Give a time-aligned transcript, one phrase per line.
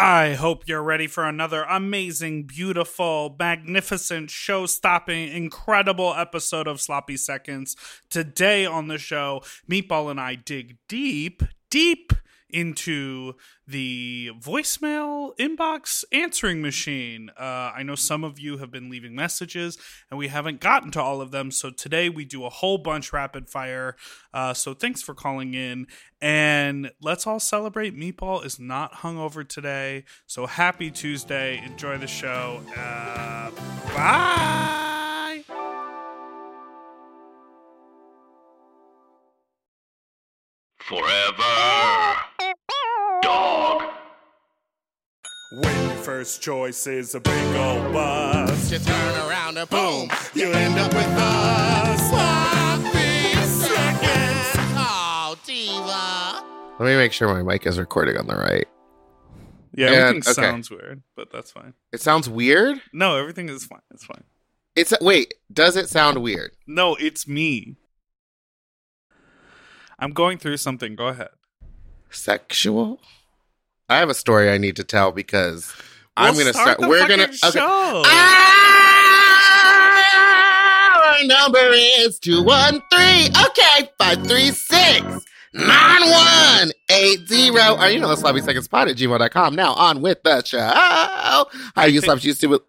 [0.00, 7.16] I hope you're ready for another amazing, beautiful, magnificent, show stopping, incredible episode of Sloppy
[7.16, 7.74] Seconds.
[8.08, 12.12] Today on the show, Meatball and I dig deep, deep
[12.50, 13.34] into
[13.66, 17.30] the voicemail inbox answering machine.
[17.38, 19.76] Uh, I know some of you have been leaving messages
[20.10, 21.50] and we haven't gotten to all of them.
[21.50, 23.96] So today we do a whole bunch rapid fire.
[24.32, 25.86] Uh, so thanks for calling in
[26.20, 27.96] and let's all celebrate.
[27.96, 30.04] Meatball is not hungover today.
[30.26, 31.62] So happy Tuesday.
[31.64, 32.62] Enjoy the show.
[32.76, 33.50] Uh,
[33.94, 34.87] bye.
[40.88, 42.16] Forever.
[43.22, 43.82] Dog.
[45.52, 50.50] When your first choice is a big old bus, You turn around and boom, you
[50.50, 54.74] end up with a sloppy seconds.
[54.78, 56.46] Oh, diva.
[56.82, 58.66] Let me make sure my mic is recording on the right.
[59.74, 60.32] yeah, And- everything okay.
[60.42, 61.74] sounds weird, but that's fine.
[61.92, 62.80] It sounds weird.
[62.94, 63.80] No, everything is fine.
[63.90, 64.24] It's fine.
[64.74, 66.52] It's wait, does it sound weird?
[66.66, 67.76] No, it's me.
[69.98, 70.94] I'm going through something.
[70.96, 71.30] Go ahead.
[72.10, 73.00] Sexual?
[73.88, 75.74] I have a story I need to tell because
[76.16, 76.78] I'm going to start.
[76.78, 77.24] the We're going to.
[77.26, 77.36] Okay.
[77.58, 78.02] show.
[79.90, 83.32] Ah, our number is 213.
[83.46, 87.50] Okay, 536 9180.
[87.50, 89.54] Or you know the sloppy seconds pod at gmail.com.
[89.54, 90.58] Now on with the show.
[90.60, 91.46] How
[91.84, 92.60] you think- sloppy you stupid.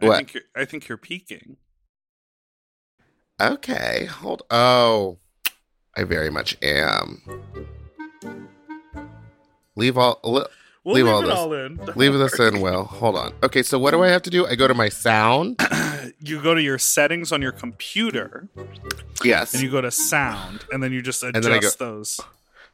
[0.00, 0.16] I What?
[0.18, 0.42] think you're.
[0.54, 1.56] I think you're peaking.
[3.40, 4.42] Okay, hold.
[4.50, 5.18] Oh,
[5.96, 7.22] I very much am.
[9.76, 10.20] Leave all.
[10.24, 10.44] Li-
[10.84, 11.34] We'll Leave leave, all it this.
[11.34, 11.80] all in.
[11.96, 12.60] Leave this in.
[12.60, 13.32] Will hold on.
[13.42, 14.46] Okay, so what do I have to do?
[14.46, 15.60] I go to my sound.
[16.20, 18.48] You go to your settings on your computer,
[19.24, 19.52] Yes.
[19.52, 22.20] and you go to sound, and then you just adjust go- those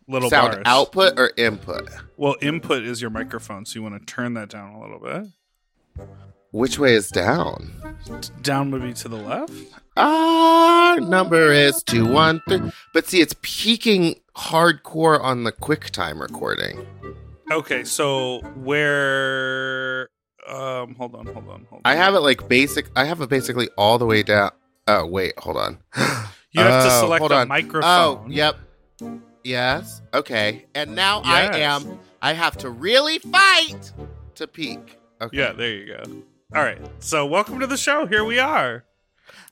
[0.07, 0.63] little sound bars.
[0.67, 1.89] output or input.
[2.19, 6.07] Well, input is your microphone, so you want to turn that down a little bit.
[6.53, 7.73] Which way is down?
[8.43, 9.53] Down would be to the left.
[9.97, 12.61] Our number is two one three.
[12.93, 16.87] But see, it's peaking hardcore on the QuickTime recording.
[17.51, 20.09] Okay, so where?
[20.47, 21.81] Um, hold on, hold on, hold on.
[21.85, 22.87] I have it like basic.
[22.97, 24.51] I have it basically all the way down.
[24.87, 25.79] Oh wait, hold on.
[26.55, 27.49] You have to Oh, select hold the on.
[27.49, 27.83] microphone.
[27.83, 28.57] Oh, yep.
[29.43, 30.03] Yes.
[30.13, 30.67] Okay.
[30.75, 31.57] And now I Yes.
[31.87, 31.99] am.
[32.21, 33.91] I have to really fight
[34.35, 34.99] to peak.
[35.23, 35.39] Okay.
[35.39, 36.03] Yeah, there you go.
[36.55, 36.79] All right.
[36.99, 38.07] So, welcome to the show.
[38.07, 38.85] Here we are.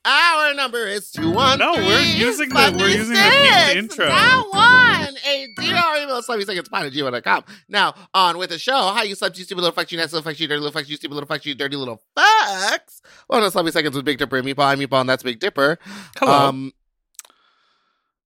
[0.05, 1.59] Our number is two one.
[1.59, 4.07] No, we're using the- we're using the peaked intro.
[4.09, 7.45] Now one a DR email sloppy seconds pod at gmail.com.
[7.69, 8.93] Now on with the show.
[8.93, 10.89] How you slept, you stupid little fucks, you nasty little fucks, you dirty little fucks,
[10.89, 13.01] you stupid little fucks, you dirty little fucks.
[13.27, 14.65] One of sloppy seconds with Big Dipper and Meatball.
[14.67, 15.79] I'm Meatball, and that's Big Dipper.
[16.19, 16.33] Hello.
[16.49, 16.73] Um,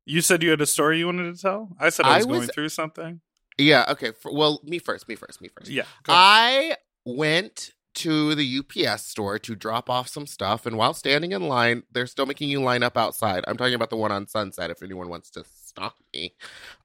[0.05, 1.71] you said you had a story you wanted to tell?
[1.81, 3.21] I said I I was, was- going through something.
[3.59, 3.87] yeah.
[3.91, 4.13] Okay.
[4.13, 5.09] For, well, me first.
[5.09, 5.41] Me first.
[5.41, 5.71] Me first.
[5.71, 5.85] Yeah.
[6.09, 11.49] I went to the UPS store to drop off some stuff, and while standing in
[11.49, 13.45] line, they're still making you line up outside.
[13.47, 14.71] I'm talking about the one on Sunset.
[14.71, 16.35] If anyone wants to stalk me,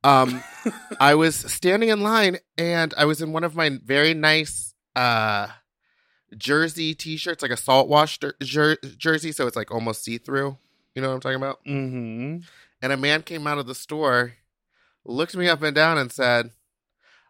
[0.03, 0.43] um,
[0.99, 5.47] I was standing in line, and I was in one of my very nice uh
[6.37, 10.57] jersey t-shirts, like a salt wash jer- jer- jersey, so it's like almost see through.
[10.95, 11.63] You know what I'm talking about?
[11.65, 12.43] Mhm.
[12.81, 14.33] And a man came out of the store,
[15.05, 16.51] looked me up and down, and said,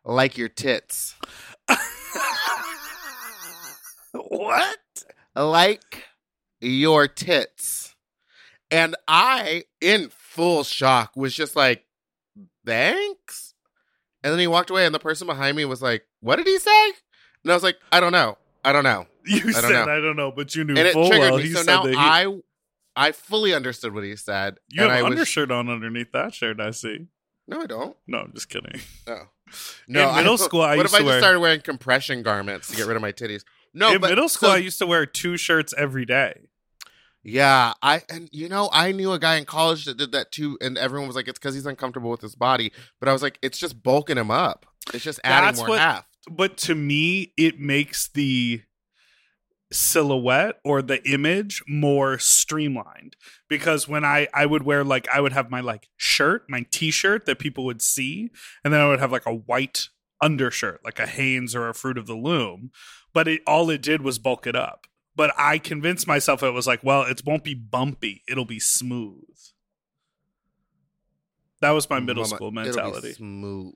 [0.04, 1.16] "Like your tits."
[4.14, 4.78] What?
[5.36, 6.06] like
[6.62, 7.96] your tits.
[8.72, 11.86] And I, in full shock, was just like,
[12.66, 13.54] thanks.
[14.24, 16.60] And then he walked away, and the person behind me was like, what did he
[16.60, 16.88] say?
[17.44, 18.38] And I was like, I don't know.
[18.64, 19.06] I don't know.
[19.26, 19.92] You I said don't know.
[19.98, 21.38] I don't know, but you knew And it full triggered well.
[21.40, 21.48] me.
[21.48, 22.36] He So now he, I
[22.96, 24.58] I fully understood what he said.
[24.70, 26.60] you and have I an was, undershirt on underneath that shirt.
[26.60, 27.06] I see.
[27.48, 27.96] No, I don't.
[28.08, 28.82] No, I'm just kidding.
[29.08, 29.14] Oh.
[29.88, 30.02] No.
[30.04, 32.70] No, In middle I, school, I what if I just wear- started wearing compression garments
[32.70, 33.44] to get rid of my titties?
[33.74, 36.42] No, In but middle school, so- I used to wear two shirts every day.
[37.22, 40.58] Yeah, I and you know I knew a guy in college that did that too,
[40.62, 43.38] and everyone was like, "It's because he's uncomfortable with his body." But I was like,
[43.42, 44.66] "It's just bulking him up.
[44.94, 48.62] It's just adding That's more what- heft." but to me it makes the
[49.72, 53.16] silhouette or the image more streamlined
[53.48, 57.26] because when i i would wear like i would have my like shirt my t-shirt
[57.28, 58.30] that people would see
[58.64, 59.90] and then i would have like a white
[60.22, 62.72] undershirt like a hanes or a fruit of the loom
[63.14, 66.68] but it all it did was bulk it up but i convinced myself it was
[66.68, 69.24] like well it won't be bumpy it'll be smooth
[71.62, 73.74] that was my middle Mama, school mentality smooth.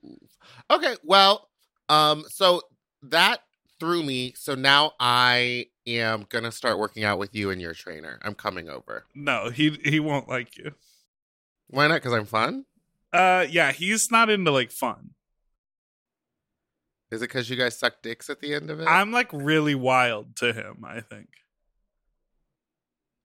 [0.71, 1.49] Okay, well,
[1.89, 2.61] um, so
[3.03, 3.39] that
[3.79, 4.33] threw me.
[4.35, 8.19] So now I am gonna start working out with you and your trainer.
[8.23, 9.05] I'm coming over.
[9.13, 10.73] no he he won't like you
[11.67, 11.95] Why not?
[11.95, 12.65] Because I'm fun.
[13.11, 15.11] Uh, yeah, he's not into like fun.
[17.13, 18.87] Is it because you guys suck dicks at the end of it?
[18.87, 21.29] I'm like really wild to him, I think.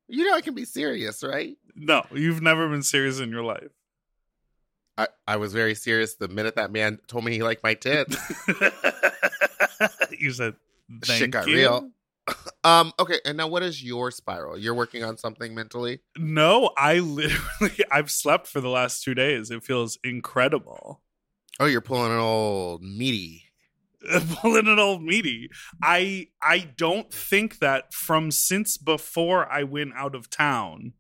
[0.09, 1.57] you know I can be serious, right?
[1.75, 3.71] No, you've never been serious in your life.
[4.99, 8.17] I, I was very serious the minute that man told me he liked my tits.
[10.19, 10.55] you said
[11.05, 11.55] Shit got you.
[11.55, 11.91] real.
[12.65, 14.59] um, okay, and now what is your spiral?
[14.59, 16.01] You're working on something mentally?
[16.19, 19.51] No, I literally I've slept for the last two days.
[19.51, 21.01] It feels incredible.
[21.59, 23.48] Oh, you're pulling an old meaty.
[24.41, 25.51] Pulling an old meaty.
[25.83, 30.93] I I don't think that from since before I went out of town,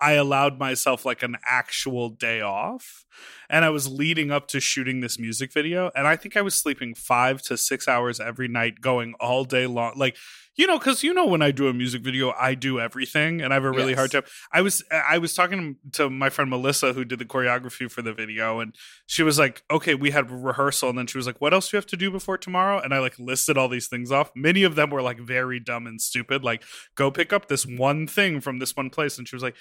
[0.00, 3.04] I allowed myself like an actual day off.
[3.50, 5.90] And I was leading up to shooting this music video.
[5.94, 9.66] And I think I was sleeping five to six hours every night, going all day
[9.66, 9.94] long.
[9.96, 10.16] Like,
[10.54, 13.52] you know, because you know when I do a music video, I do everything and
[13.52, 13.98] I have a really Yes.
[13.98, 14.22] hard time.
[14.52, 18.12] I was I was talking to my friend Melissa who did the choreography for the
[18.12, 18.74] video, and
[19.06, 21.76] she was like, "Okay, we had rehearsal," and then she was like, "What else do
[21.76, 24.32] you have to do before tomorrow?" And I like listed all these things off.
[24.34, 26.64] Many of them were like very dumb and stupid, like
[26.96, 29.54] go pick up this one thing from this one place, and she was like.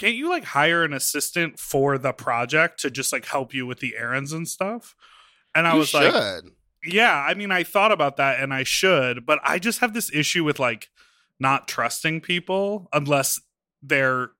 [0.00, 3.80] Can't you like hire an assistant for the project to just like help you with
[3.80, 4.96] the errands and stuff?
[5.54, 6.42] And I You was like,
[6.82, 10.10] yeah, I mean, I thought about that and I should, but I just have this
[10.10, 10.88] issue with like
[11.38, 13.42] not trusting people unless
[13.82, 14.30] they're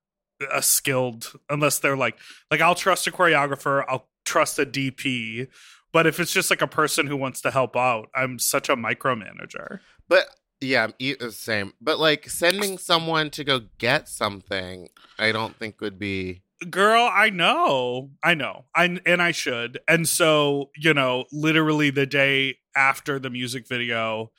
[0.51, 2.17] a skilled, unless they're like,
[2.49, 5.47] like I'll trust a choreographer, I'll trust a DP,
[5.91, 8.75] but if it's just like a person who wants to help out, I'm such a
[8.75, 9.81] micromanager.
[10.09, 10.25] But
[10.61, 11.73] yeah, the uh, same.
[11.81, 16.43] But like sending someone to go get something, I don't think would be.
[16.69, 18.11] Girl, I know.
[18.23, 18.65] I know.
[18.75, 19.79] I and I should.
[19.87, 24.31] And so, you know, literally the day after the music video,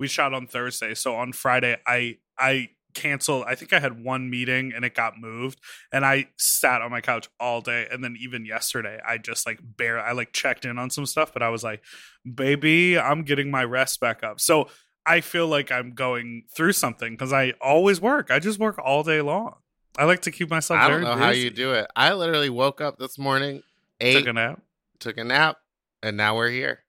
[0.00, 0.94] we shot on Thursday.
[0.94, 3.44] So on Friday, I I canceled.
[3.46, 5.60] I think I had one meeting and it got moved
[5.92, 9.60] and I sat on my couch all day and then even yesterday I just like
[9.62, 11.82] bare I like checked in on some stuff but I was like,
[12.24, 14.68] "Baby, I'm getting my rest back up." So
[15.06, 18.30] I feel like I'm going through something cuz I always work.
[18.30, 19.56] I just work all day long.
[19.98, 21.86] I like to keep myself I don't know how you do it.
[21.96, 23.62] I literally woke up this morning,
[24.00, 24.60] ate, Took a nap.
[24.98, 25.58] took a nap,
[26.02, 26.80] and now we're here.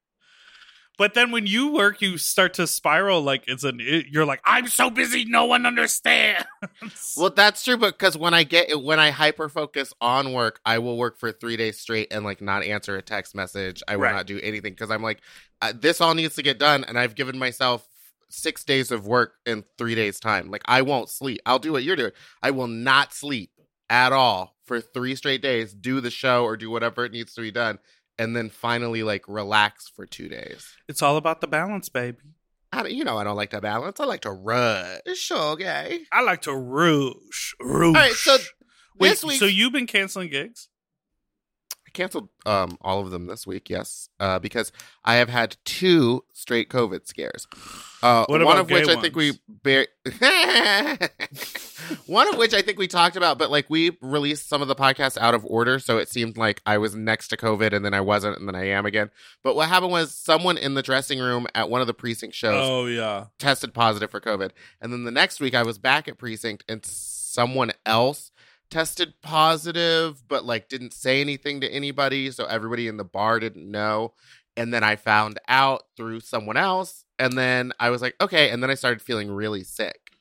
[0.98, 3.22] But then when you work, you start to spiral.
[3.22, 3.80] Like it's an.
[3.80, 6.44] It, you're like, I'm so busy, no one understands.
[7.16, 10.80] Well, that's true, but because when I get when I hyper focus on work, I
[10.80, 13.84] will work for three days straight and like not answer a text message.
[13.88, 14.16] I will Right.
[14.16, 15.22] not do anything because I'm like,
[15.62, 17.88] uh, this all needs to get done, and I've given myself
[18.30, 20.50] six days of work in three days time.
[20.50, 21.42] Like I won't sleep.
[21.46, 22.12] I'll do what you're doing.
[22.42, 23.52] I will not sleep
[23.90, 25.74] at all for three straight days.
[25.74, 27.80] Do the show or do whatever it needs to be done,
[28.18, 30.76] and then finally like relax for two days.
[30.88, 32.18] it's all about the balance, baby.
[32.72, 34.00] I you know I don't like to balance.
[34.00, 35.32] I like to rush.
[35.32, 36.00] Okay.
[36.12, 37.96] I like to rouge, rouge.
[37.96, 38.38] All right, so
[39.00, 40.70] Wait, this week so you've been canceling gigs?
[41.98, 44.72] Canceled um all of them this week, yes, uh, because
[45.04, 47.48] I have had two straight COVID scares.
[48.04, 49.88] Uh, one of which gay I think we bar-
[52.06, 54.76] one of which I think we talked about, but like we released some of the
[54.76, 57.96] podcasts out of order, so it seemed like I was next to COVID and then
[57.96, 59.10] I wasn't, and then I am again.
[59.44, 62.62] But what happened was someone in the dressing room at one of the precinct shows
[62.64, 63.26] Oh yeah.
[63.40, 64.52] tested positive for COVID.
[64.82, 68.32] And then the next week I was back at precinct and someone else
[68.70, 72.32] tested positive, but like didn't say anything to anybody.
[72.32, 74.14] So everybody in the bar didn't know.
[74.56, 77.04] And then I found out through someone else.
[77.20, 78.50] And then I was like, okay.
[78.50, 80.12] And then I started feeling really sick.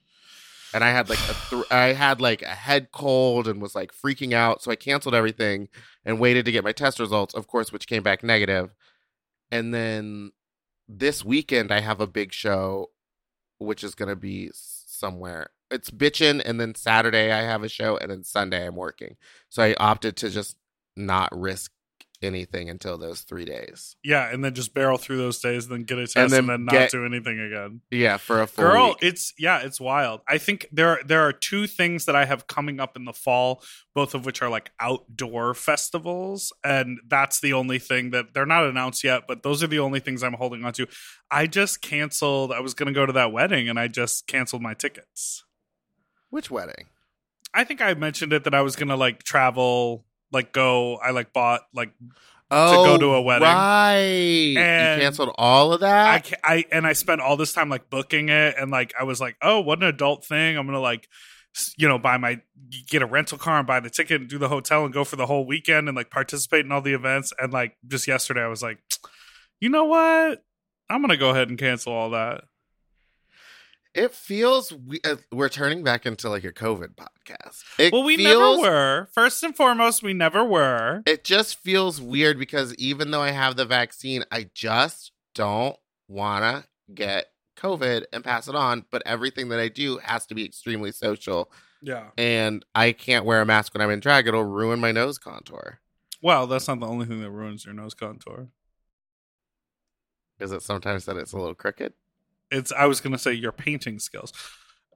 [0.74, 3.92] And I had like a th- I had like a head cold and was like
[3.92, 4.62] freaking out.
[4.62, 5.68] So I canceled everything
[6.04, 8.74] and waited to get my test results, of course, which came back negative.
[9.50, 10.32] And then
[10.88, 12.90] this weekend I have a big show,
[13.58, 15.50] which is gonna be somewhere.
[15.70, 19.16] It's bitching and then Saturday I have a show, and then Sunday I'm working.
[19.48, 20.56] So I opted to just
[20.96, 21.72] not risk
[22.22, 23.96] anything until those three days.
[24.02, 26.64] Yeah, and then just barrel through those days, then get a test, and then then,
[26.64, 27.82] not get- do anything again.
[27.90, 28.98] Yeah, for a full Girl, week.
[29.02, 30.20] it's yeah, it's wild.
[30.28, 33.12] I think there are, there are two things that I have coming up in the
[33.12, 33.62] fall,
[33.94, 38.64] both of which are like outdoor festivals, and that's the only thing that they're not
[38.66, 40.86] announced yet, but those are the only things I'm holding on to.
[41.30, 42.50] I just canceled.
[42.52, 45.44] I was going to go to that wedding, and I just canceled my tickets.
[46.30, 46.86] Which wedding?
[47.54, 50.96] I think I mentioned it that I was going to like travel, like go.
[50.96, 51.92] I like bought like
[52.48, 53.48] Oh, go to a wedding.
[53.48, 54.54] Right.
[54.56, 56.32] And you canceled all of that.
[56.44, 59.20] I, I and I spent all this time like booking it, and like I was
[59.20, 60.56] like, oh, what an adult thing!
[60.56, 61.08] I'm gonna like,
[61.76, 62.40] you know, buy my
[62.88, 65.16] get a rental car and buy the ticket and do the hotel and go for
[65.16, 67.32] the whole weekend and like participate in all the events.
[67.38, 68.78] And like just yesterday, I was like,
[69.58, 70.44] you know what?
[70.88, 72.44] I'm gonna go ahead and cancel all that.
[73.96, 77.64] It feels we, uh, we're turning back into like a COVID podcast.
[77.78, 79.08] It Well, we feels, never were.
[79.12, 81.02] First and foremost, we never were.
[81.06, 85.76] It just feels weird because even though I have the vaccine, I just don't
[86.08, 90.44] wanna get COVID and pass it on, but everything that I do has to be
[90.44, 91.50] extremely social.
[91.80, 92.08] Yeah.
[92.18, 94.28] And I can't wear a mask when I'm in drag.
[94.28, 95.80] It'll ruin my nose contour.
[96.22, 98.48] Well, that's not the only thing that ruins your nose contour.
[100.38, 101.94] Is it sometimes that it's a little crooked?
[102.50, 104.32] It's I was gonna say your painting skills.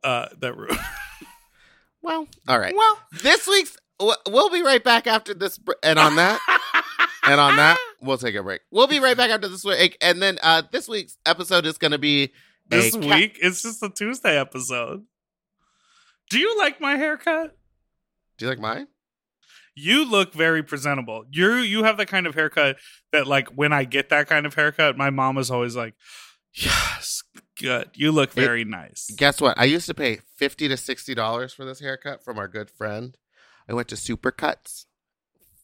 [0.02, 0.76] Uh that ruin.
[2.02, 2.74] Well, all right.
[2.74, 3.76] Well, this week's
[4.26, 6.40] we'll be right back after this, br- and on that,
[7.24, 8.62] and on that, we'll take a break.
[8.70, 11.90] We'll be right back after this week, and then uh this week's episode is going
[11.90, 12.32] to be
[12.68, 15.04] this ca- week it's just a Tuesday episode.
[16.30, 17.54] Do you like my haircut?
[18.38, 18.86] Do you like mine?
[19.74, 21.24] You look very presentable.
[21.30, 22.76] You you have the kind of haircut
[23.12, 25.94] that like when I get that kind of haircut, my mom is always like,
[26.54, 27.22] "Yes,
[27.60, 27.90] good.
[27.94, 29.58] You look It- very nice." Guess what?
[29.58, 33.16] I used to pay fifty to sixty dollars for this haircut from our good friend.
[33.68, 34.86] I went to Supercuts.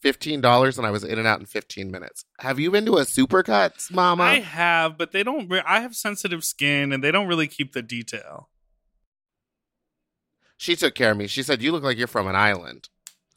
[0.03, 2.25] Fifteen dollars, and I was in and out in fifteen minutes.
[2.41, 4.23] Have you been to a Supercuts, Mama?
[4.25, 5.49] I have, but they don't.
[5.49, 8.51] Re- I have sensitive skin, and they don't really keep the detail.
[10.57, 11.27] she took care of me.
[11.27, 12.89] She said, "You look like you're from an island."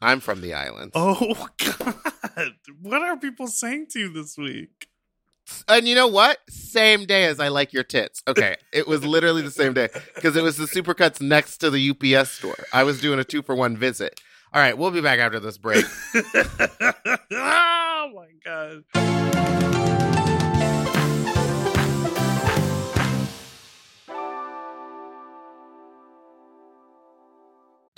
[0.02, 0.92] I'm from the island.
[0.94, 4.86] Oh God, what are people saying to you this week?
[5.68, 6.38] And you know what?
[6.48, 8.22] Same day as I like your tits.
[8.26, 8.56] Okay.
[8.72, 12.30] It was literally the same day because it was the Supercuts next to the UPS
[12.30, 12.64] store.
[12.72, 14.20] I was doing a two for one visit.
[14.52, 14.76] All right.
[14.76, 15.84] We'll be back after this break.
[17.32, 18.84] oh my God.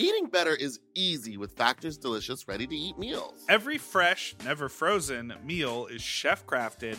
[0.02, 3.44] Eating better is easy with Factor's delicious ready to eat meals.
[3.48, 6.98] Every fresh, never frozen meal is chef crafted,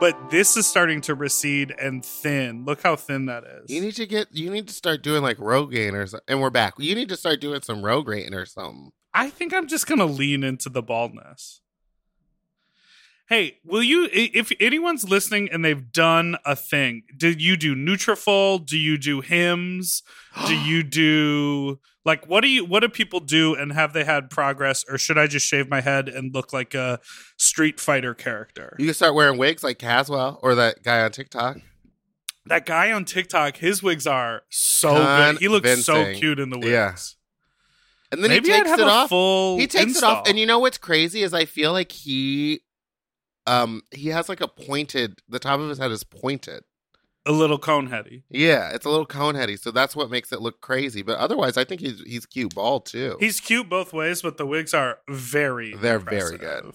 [0.00, 2.64] But this is starting to recede and thin.
[2.64, 3.70] Look how thin that is.
[3.70, 6.24] You need to get, you need to start doing like Rogaine or something.
[6.28, 6.74] And we're back.
[6.78, 8.90] You need to start doing some Rogaine or something.
[9.14, 11.60] I think I'm just gonna lean into the baldness.
[13.34, 14.08] Hey, will you?
[14.12, 18.64] If anyone's listening and they've done a thing, did you do Nutrafol?
[18.64, 20.04] Do you do Hims?
[20.46, 22.64] do you do like what do you?
[22.64, 23.56] What do people do?
[23.56, 24.84] And have they had progress?
[24.88, 27.00] Or should I just shave my head and look like a
[27.36, 28.76] Street Fighter character?
[28.78, 31.56] You can start wearing wigs like Caswell or that guy on TikTok.
[32.46, 35.38] That guy on TikTok, his wigs are so good.
[35.38, 36.70] He looks so cute in the wigs.
[36.70, 36.94] Yeah.
[38.12, 39.10] And then Maybe he takes it off.
[39.58, 40.28] He takes it off.
[40.28, 42.60] And you know what's crazy is I feel like he
[43.46, 46.64] um he has like a pointed the top of his head is pointed.
[47.26, 48.22] A little cone heady.
[48.28, 51.00] Yeah, it's a little cone heady, so that's what makes it look crazy.
[51.00, 53.16] But otherwise, I think he's he's cute bald too.
[53.18, 56.74] He's cute both ways, but the wigs are very They're very good.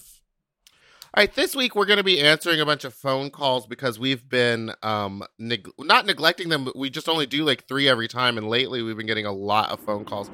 [1.12, 3.98] All right, this week we're going to be answering a bunch of phone calls because
[4.00, 8.08] we've been um neg- not neglecting them, but we just only do like three every
[8.08, 10.30] time, and lately we've been getting a lot of phone calls.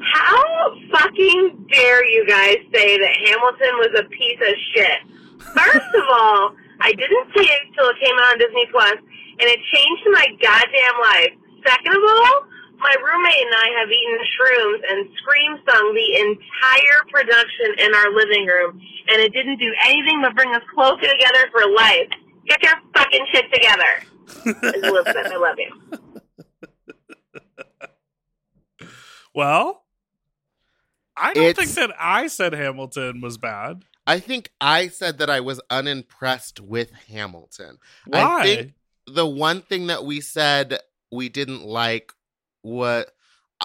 [0.00, 4.98] How fucking dare you guys say that Hamilton was a piece of shit?
[5.54, 9.46] First of all, I didn't see it till it came out on Disney Plus, and
[9.50, 11.32] it changed my goddamn life.
[11.66, 12.34] Second of all,
[12.78, 18.10] my roommate and I have eaten shrooms and scream sung the entire production in our
[18.14, 22.10] living room, and it didn't do anything but bring us closer together for life.
[22.48, 23.92] Get your fucking shit together.
[24.82, 25.70] Elizabeth, I love you.
[29.34, 29.84] Well,
[31.16, 33.84] I don't It's- think that I said Hamilton was bad.
[34.06, 37.78] I think I said that I was unimpressed with Hamilton.
[38.06, 38.20] Why?
[38.20, 38.72] I think
[39.06, 40.78] the one thing that we said
[41.10, 42.12] we didn't like
[42.62, 43.10] what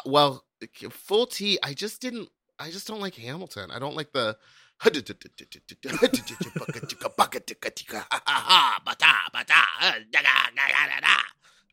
[0.05, 0.43] well
[0.89, 2.29] full T I just didn't
[2.59, 3.71] I just don't like Hamilton.
[3.71, 4.37] I don't like the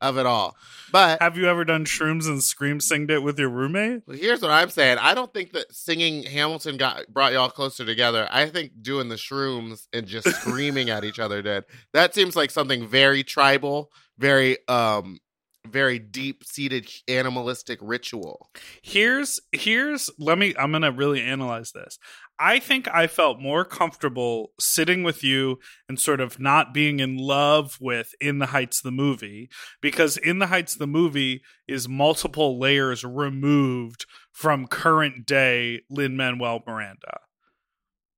[0.00, 0.56] of it all.
[0.92, 4.02] But Have you ever done shrooms and scream singed it with your roommate?
[4.06, 4.98] Well, here's what I'm saying.
[4.98, 8.28] I don't think that singing Hamilton got brought y'all closer together.
[8.30, 11.64] I think doing the shrooms and just screaming at each other did.
[11.92, 15.18] That seems like something very tribal, very um
[15.66, 18.50] very deep seated animalistic ritual.
[18.82, 21.98] Here's here's let me I'm going to really analyze this.
[22.38, 27.16] I think I felt more comfortable sitting with you and sort of not being in
[27.16, 29.48] love with In the Heights the movie
[29.80, 36.62] because In the Heights the movie is multiple layers removed from current day Lin Manuel
[36.66, 37.20] Miranda.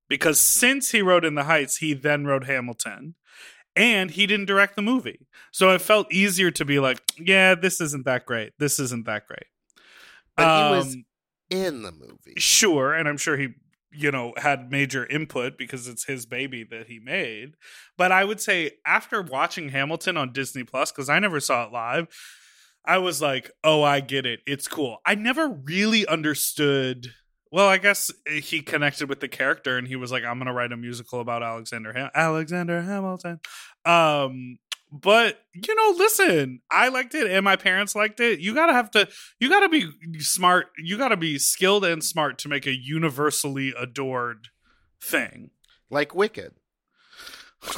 [0.08, 3.16] Because since he wrote In the Heights, he then wrote Hamilton
[3.76, 5.26] and he didn't direct the movie.
[5.52, 8.52] So it felt easier to be like, yeah, this isn't that great.
[8.58, 9.44] This isn't that great.
[10.36, 11.04] But he was Um,
[11.50, 12.34] in the movie.
[12.38, 13.50] sure and i'm sure he
[13.92, 17.54] you know had major input because it's his baby that he made
[17.96, 21.72] but i would say after watching hamilton on disney plus because i never saw it
[21.72, 22.08] live
[22.84, 27.12] i was like oh i get it it's cool i never really understood
[27.52, 30.72] well i guess he connected with the character and he was like i'm gonna write
[30.72, 33.40] a musical about alexander Ham- alexander hamilton
[33.84, 34.58] um
[34.92, 38.90] but you know listen i liked it and my parents liked it you gotta have
[38.90, 39.08] to
[39.40, 44.48] you gotta be smart you gotta be skilled and smart to make a universally adored
[45.02, 45.50] thing
[45.90, 46.52] Like Wicked.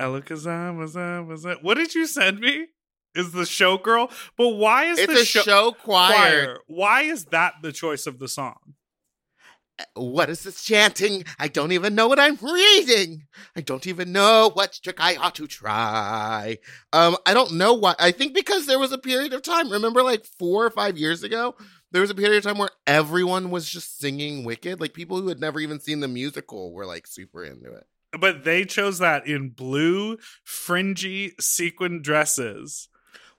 [0.00, 1.62] Alakazam, wazam, wazam.
[1.62, 2.68] what did you send me
[3.14, 6.12] is the show girl but why is It's the a show, choir.
[6.12, 8.74] choir why is that the choice of the song
[9.94, 11.24] What is this chanting?
[11.38, 13.26] I don't even know what I'm reading.
[13.56, 16.58] I don't even know what trick I ought to try.
[16.92, 17.94] Um, I don't know why.
[17.98, 19.70] I think because there was a period of time.
[19.70, 21.54] Remember, like four or five years ago,
[21.92, 24.80] there was a period of time where everyone was just singing Wicked.
[24.82, 27.86] Like people who had never even seen the musical were like super into it.
[28.20, 32.88] but they chose that in blue fringy sequin dresses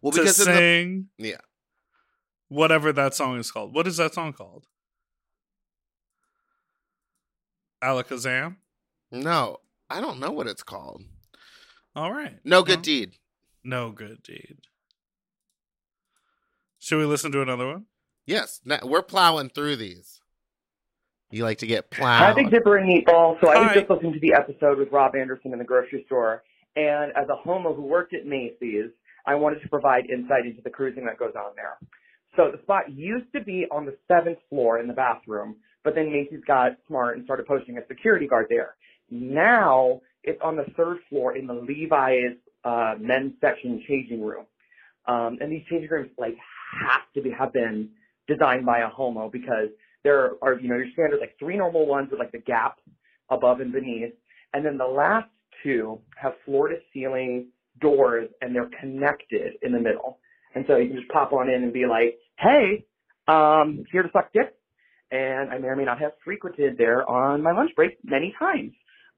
[0.02, 1.38] Well, to because in the, sing yeah,
[2.50, 3.74] whatever that song is called.
[3.76, 4.66] What is that song called?
[7.84, 8.58] Alakazam.
[9.12, 9.58] no,
[9.90, 11.04] I don't know what it's called.
[11.96, 12.38] All right.
[12.46, 13.12] No good Well, deed.
[13.64, 14.58] No good deed.
[16.80, 17.86] Should we listen to another one?
[18.26, 20.20] Yes, na- we're plowing through these.
[21.32, 22.24] You like to get plowed.
[22.24, 23.40] I think Dipper and Meatball.
[23.42, 23.74] So I was Hi.
[23.76, 26.44] just listening to the episode with Rob Anderson in the grocery store,
[26.76, 28.90] and as a homo who worked at Macy's,
[29.26, 31.78] I wanted to provide insight into the cruising that goes on there.
[32.36, 36.12] So the spot used to be on the seventh floor in the bathroom, but then
[36.12, 38.76] Macy's got smart and started posting a security guard there.
[39.10, 44.46] Now it's on the third floor in the Levi's uh, men's section changing room.
[45.08, 46.36] Um, and these changing rooms like
[46.80, 47.90] have to be, have been
[48.28, 49.70] designed by a homo because
[50.04, 52.78] there are, you know, your standard like three normal ones with like the gap
[53.30, 54.14] above and beneath,
[54.54, 55.28] and then the last
[55.64, 57.48] two have floor to ceiling
[57.82, 60.20] doors and they're connected in the middle.
[60.56, 62.86] And so you can just pop on in and be like, hey,
[63.28, 64.54] um, here to suck dick.
[65.12, 68.72] And I may or may not have frequented there on my lunch break many times.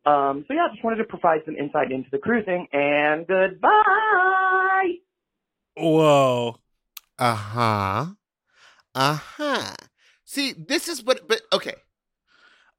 [0.05, 4.89] Um, so yeah, just wanted to provide some insight into the cruising and goodbye.
[5.77, 6.57] Whoa.
[7.19, 8.05] Uh huh.
[8.95, 9.73] Uh huh.
[10.25, 11.75] See, this is what, but okay.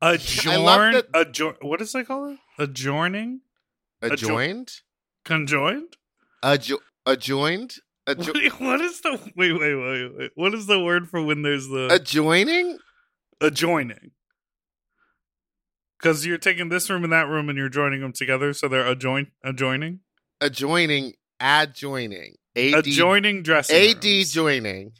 [0.02, 0.92] Adjourn.
[0.92, 1.56] that- Adjourn.
[1.62, 2.36] What is that called?
[2.58, 3.40] Adjourning.
[4.02, 4.80] Adjo- Adjoined?
[5.24, 5.96] Conjoined.
[6.44, 7.76] Adjo- adjoined?
[8.08, 10.30] Adjo- what is the wait wait wait wait?
[10.34, 12.78] What is the word for when there's the adjoining?
[13.40, 14.10] adjoining?
[15.98, 18.86] Because you're taking this room and that room and you're joining them together, so they're
[18.86, 20.00] adjoin adjoining,
[20.40, 24.30] Adjoining, adjoining, AD, adjoining dressing AD rooms.
[24.32, 24.92] joining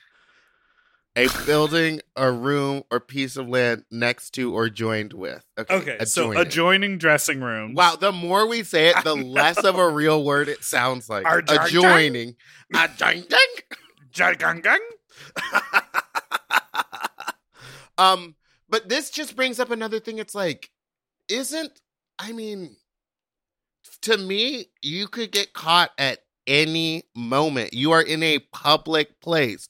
[1.16, 5.44] a building, a room, or piece of land next to or joined with.
[5.58, 7.76] Okay, Okay, so adjoining dressing rooms.
[7.76, 11.24] Wow, the more we say it, the less of a real word it sounds like.
[11.26, 12.36] Adjoining?
[12.74, 13.24] Adjoining.
[14.12, 14.80] Adjoining.
[17.96, 18.34] Um,
[18.68, 20.18] but this just brings up another thing.
[20.18, 20.70] It's like,
[21.28, 21.80] isn't
[22.18, 22.76] I mean,
[24.02, 27.72] to me, you could get caught at any moment.
[27.74, 29.68] You are in a public place.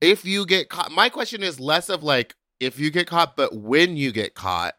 [0.00, 3.54] If you get caught, my question is less of like if you get caught, but
[3.54, 4.74] when you get caught,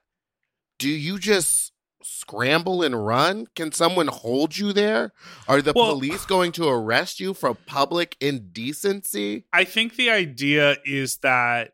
[0.79, 3.47] do you just scramble and run?
[3.55, 5.11] Can someone hold you there?
[5.47, 9.45] Are the Well- police going to arrest you for public indecency?
[9.51, 11.73] I think the idea is that,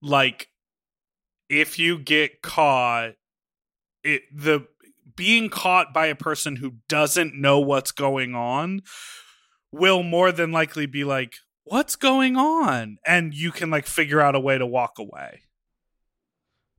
[0.00, 0.50] like,
[1.48, 3.12] if you get caught,
[4.04, 4.66] it the
[5.14, 8.80] being caught by a person who doesn't know what's going on
[9.70, 14.34] will more than likely be like, "What's going on?" and you can like figure out
[14.34, 15.42] a way to walk away.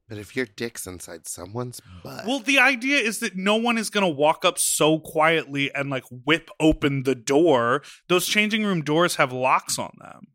[0.10, 3.90] But if your dick's inside someone's butt, Well, the idea is that no one is
[3.90, 7.82] going to walk up so quietly and like whip open the door.
[8.10, 10.28] Those changing room doors have locks on them.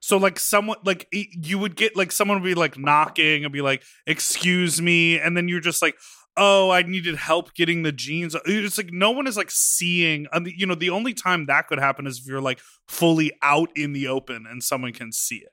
[0.00, 3.60] So like someone like you would get like someone would be like knocking and be
[3.60, 5.96] like, "Excuse me," and then you're just like,
[6.40, 10.26] "Oh, I needed help getting the jeans." It's like no one is like seeing.
[10.44, 13.92] You know, the only time that could happen is if you're like fully out in
[13.92, 15.52] the open and someone can see it.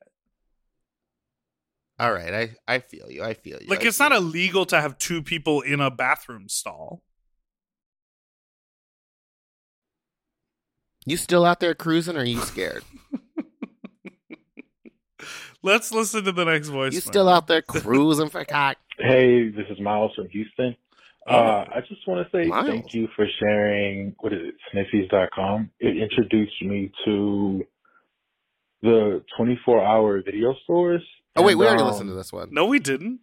[2.00, 3.24] all right, I I feel you.
[3.24, 3.68] I feel you.
[3.68, 4.18] Like I it's not you.
[4.20, 7.02] illegal to have two people in a bathroom stall.
[11.06, 12.18] You still out there cruising?
[12.18, 12.84] or Are you scared?
[15.64, 16.94] Let's listen to the next voice.
[16.94, 18.78] you still out there cruising for cock?
[18.98, 20.76] Hey, this is Miles from Houston.
[21.28, 21.36] Oh.
[21.36, 22.68] Uh, I just want to say Miles.
[22.68, 25.70] thank you for sharing, what is it, sniffies.com.
[25.80, 27.64] It introduced me to
[28.82, 31.04] the 24 hour video stores.
[31.36, 32.50] Oh wait, And, we already um, listened to this one.
[32.52, 33.20] No, we didn't.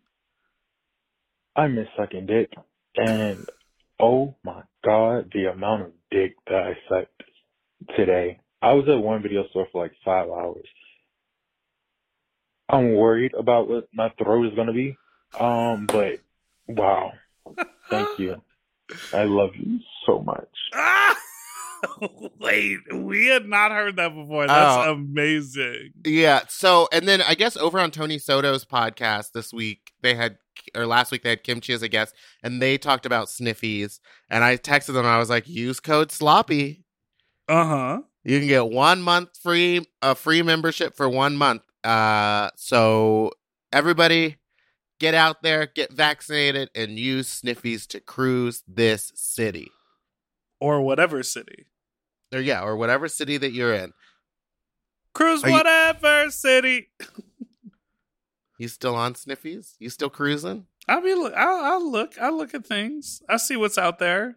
[1.56, 2.52] I miss sucking dick.
[2.96, 3.48] And
[3.98, 7.22] oh my God, the amount of dick that I sucked
[7.96, 8.38] today.
[8.62, 10.66] I was at one video store for like five hours.
[12.68, 14.96] I'm worried about what my throat is going to be.
[15.38, 16.20] Um, but
[16.68, 17.12] wow.
[17.90, 18.40] Thank you.
[19.12, 20.48] I love you so much.
[20.74, 21.16] Ah!
[22.40, 24.46] Wait, we had not heard that before.
[24.46, 24.92] That's Oh.
[24.92, 25.92] amazing.
[26.04, 26.40] Yeah.
[26.48, 30.38] So, and then I guess over on Tony Soto's podcast this week, they had,
[30.74, 34.00] or last week, they had Kimchi as a guest, and they talked about sniffies.
[34.30, 36.84] And I texted them, I was like, use code sloppy.
[37.48, 38.00] Uh huh.
[38.24, 41.62] You can get one month free, a free membership for one month.
[41.82, 43.30] Uh, so
[43.72, 44.36] everybody
[45.00, 49.70] get out there, get vaccinated, and use sniffies to cruise this city.
[50.60, 51.66] Or whatever city.
[52.32, 53.92] Or yeah, or whatever city that you're in.
[55.14, 56.88] Cruise Are you- whatever city.
[58.56, 59.74] You still on sniffies?
[59.80, 60.66] You still cruising?
[60.86, 61.12] I'll be.
[61.12, 62.12] Look, I'll, I'll look.
[62.20, 63.20] I'll look at things.
[63.28, 64.36] I see what's out there.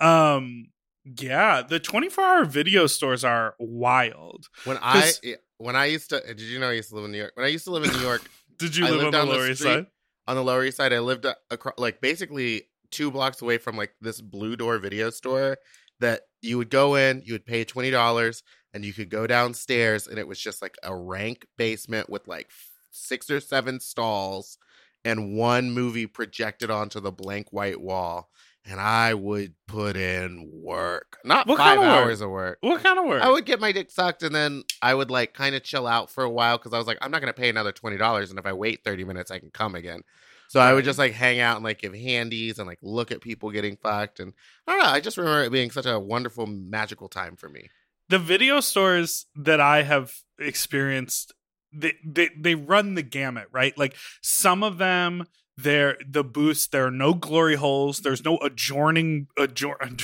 [0.00, 0.68] Um.
[1.04, 4.46] Yeah, the 24 hour video stores are wild.
[4.64, 5.20] When I 'Cause-
[5.58, 7.32] when I used to, did you know I used to live in New York?
[7.34, 8.22] When I used to live in New York,
[8.62, 9.62] Did you I live on the Lower East.
[9.62, 9.86] Side?
[10.26, 13.76] on the Lower East Side, I lived uh, across, like basically two blocks away from
[13.76, 15.58] like this Blue Door video store
[16.00, 20.06] that you would go in, you would pay twenty dollars, and you could go downstairs,
[20.06, 22.48] and it was just like a rank basement with like
[22.92, 24.58] six or seven stalls
[25.04, 28.30] and one movie projected onto the blank white wall.
[28.64, 32.06] And I would put in work, not What five kind of work?
[32.06, 32.58] hours of work.
[32.60, 33.20] What kind of work?
[33.22, 36.10] I would get my dick sucked and then I would like kind of chill out
[36.10, 38.38] for a while because I was like, I'm not gonna pay another twenty dollars, and
[38.38, 40.02] if I wait thirty minutes, I can come again.
[40.48, 43.20] So I would just like hang out and like give handies and like look at
[43.20, 44.32] people getting fucked, and
[44.68, 44.90] I don't know.
[44.90, 47.68] I just remember it being such a wonderful, magical time for me.
[48.10, 51.32] the video stores that I have experienced,
[51.72, 53.76] they, they they run the gamut, right?
[53.78, 56.66] Like some of them, they're the booths.
[56.66, 58.00] There are no glory holes.
[58.00, 59.98] There's no adjoining adjoin,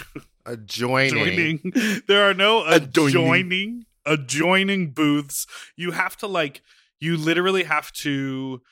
[0.47, 1.61] Adjoining.
[1.65, 2.03] adjoining.
[2.07, 5.47] There are no adjoining adjoining booths.
[5.77, 6.63] You have to like
[7.01, 8.63] you literally have to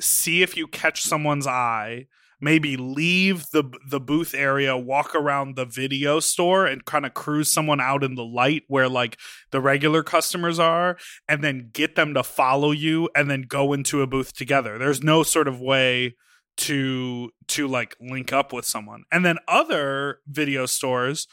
[0.00, 2.06] see if you catch someone's eye
[2.40, 7.52] maybe leave the the booth area walk around the video store and kind of cruise
[7.52, 9.18] someone out in the light where like
[9.50, 10.96] the regular customers are
[11.28, 14.78] and then get them to follow you and then go into a booth together.
[14.78, 16.16] There's no sort of way
[16.58, 19.04] to to like link up with someone.
[19.10, 21.26] And then other video stores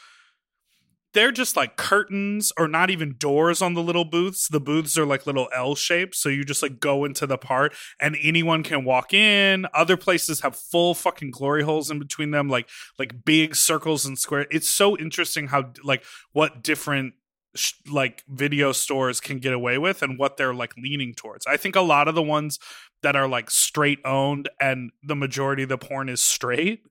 [1.14, 4.48] they're just like curtains or not even doors on the little booths.
[4.48, 7.74] The booths are like little L shapes, so you just like go into the part
[8.00, 9.66] and anyone can walk in.
[9.72, 14.18] Other places have full fucking glory holes in between them, like like big circles and
[14.18, 14.46] square.
[14.50, 17.14] It's so interesting how like what different
[17.54, 21.46] sh- like video stores can get away with and what they're like leaning towards.
[21.46, 22.58] I think a lot of the ones
[23.02, 26.82] that are like straight owned and the majority of the porn is straight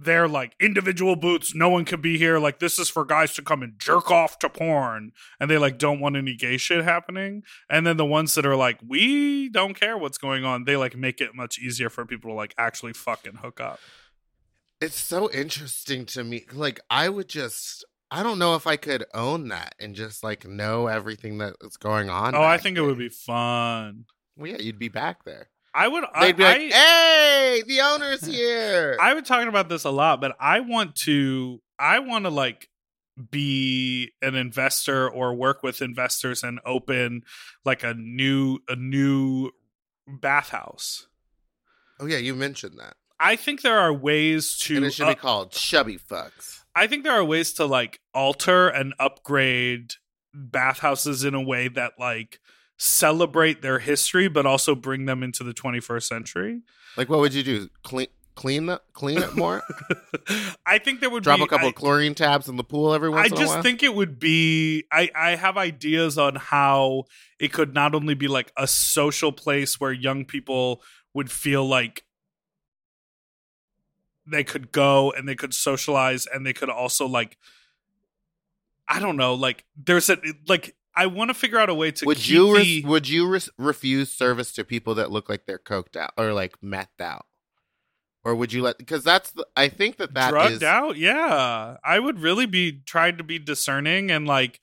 [0.00, 3.42] they're like individual booths no one can be here like this is for guys to
[3.42, 7.42] come and jerk off to porn and they like don't want any gay shit happening
[7.68, 10.96] and then the ones that are like we don't care what's going on they like
[10.96, 13.80] make it much easier for people to like actually fucking hook up
[14.80, 16.46] It's so interesting to me.
[16.52, 20.46] Like I would just I don't know if I could own that and just like
[20.46, 22.34] know everything that's going on.
[22.36, 24.04] oh i think it would be fun
[24.36, 25.48] Well, yeah, you'd be back there.
[25.78, 29.68] I would They'd be I, like, "Hey, the owner's here." I, i've been talking about
[29.68, 32.68] this a lot but i want to i want to like
[33.30, 37.22] be an investor or work with investors and open
[37.64, 39.50] like a new a new
[40.06, 41.08] bathhouse
[42.00, 44.76] oh yeah, you mentioned that, I think there are ways to.
[44.76, 46.62] and it should uh, be called Chubby Fucks.
[46.74, 49.94] I think there are ways to like alter and upgrade
[50.32, 52.38] bathhouses in a way that like
[52.78, 56.62] celebrate their history, but also bring them into the 21st century.
[56.96, 57.68] Like, what would you do?
[57.82, 59.62] Clean, clean the, clean it more.
[60.66, 62.94] I think there would Drop be, a couple I, of chlorine tabs in the pool
[62.94, 63.42] every once I in a while.
[63.42, 64.84] I just think it would be.
[64.90, 67.04] I I have ideas on how
[67.38, 70.82] it could not only be like a social place where young people
[71.14, 72.04] would feel like
[74.24, 77.38] they could go and they could socialize and they could also like
[78.88, 82.06] I don't know, like there's a like I want to figure out a way to
[82.06, 85.58] would keep you the, would you re- refuse service to people that look like they're
[85.58, 87.24] coked out or like methed out,
[88.24, 88.78] or would you let?
[88.78, 90.96] Because that's the, I think that that drugged is- out?
[90.96, 91.76] Yeah.
[91.84, 94.60] I would really be trying to be discerning and like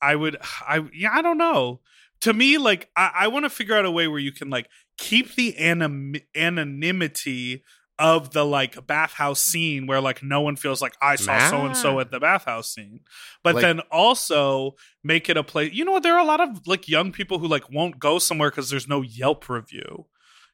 [0.00, 0.36] i would
[0.68, 1.80] i yeah i don't know.
[2.20, 4.68] To me like i, I want to figure out a way where you can like
[4.98, 7.64] keep the anim- anonymity
[7.98, 11.76] of the like bathhouse scene where like no one feels like i saw so and
[11.76, 13.00] so at the bathhouse scene.
[13.42, 16.02] But Like- then also make it a place you know what?
[16.02, 18.88] There are a lot of like young people who like won't go somewhere because there's
[18.88, 20.06] no yelp review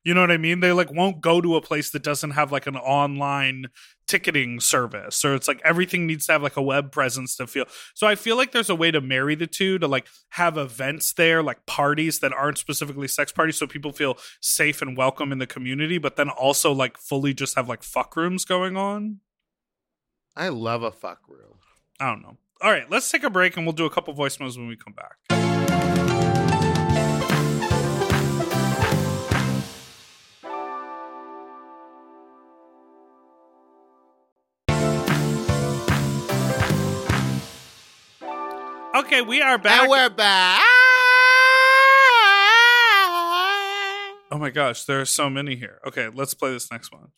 [0.05, 0.61] you know what I mean?
[0.61, 3.69] They like won't go to a place that doesn't have like an online
[4.07, 7.65] ticketing service or it's like everything needs to have like a web presence to feel.
[7.95, 11.15] So I feel like there's a way to marry the two to like have events
[11.15, 15.39] there, like parties that aren't specifically sex parties so people feel safe and welcome in
[15.39, 19.21] the community, but then also like fully just have like fuck rooms going on.
[20.37, 21.59] I love a fuck room.
[21.99, 22.37] I don't know.
[22.61, 24.95] All right, let's take a break and we'll do a couple voicemails when we come
[24.95, 26.14] back.
[38.95, 39.81] Okay, we are back.
[39.83, 40.61] And we're back.
[44.31, 45.81] oh my gosh, there are so many here.
[45.85, 47.09] Okay, let's play this next one.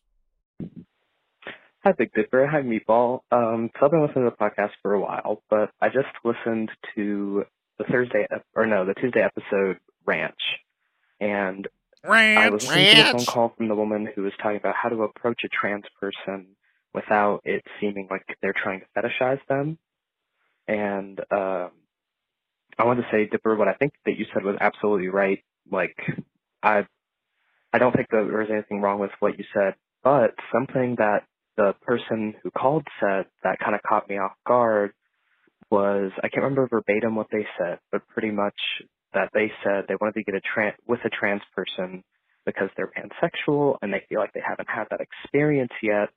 [1.84, 2.46] Hi, Big Dipper.
[2.46, 3.20] Hi, Meatball.
[3.30, 6.70] Um, so I've been listening to the podcast for a while, but I just listened
[6.94, 7.44] to
[7.78, 10.32] the Thursday, ep- or no, the Tuesday episode, Ranch.
[11.20, 11.68] And
[12.02, 14.88] I was listening to the phone call from the woman who was talking about how
[14.88, 16.46] to approach a trans person
[16.94, 19.76] without it seeming like they're trying to fetishize them.
[20.68, 21.70] And um,
[22.78, 25.42] I want to say, Dipper, what I think that you said was absolutely right.
[25.70, 25.96] Like,
[26.62, 26.86] I,
[27.72, 31.24] I don't think that there was anything wrong with what you said, but something that
[31.56, 34.92] the person who called said that kind of caught me off guard
[35.70, 38.54] was I can't remember verbatim what they said, but pretty much
[39.14, 42.04] that they said they wanted to get a trans with a trans person
[42.44, 46.10] because they're pansexual and they feel like they haven't had that experience yet,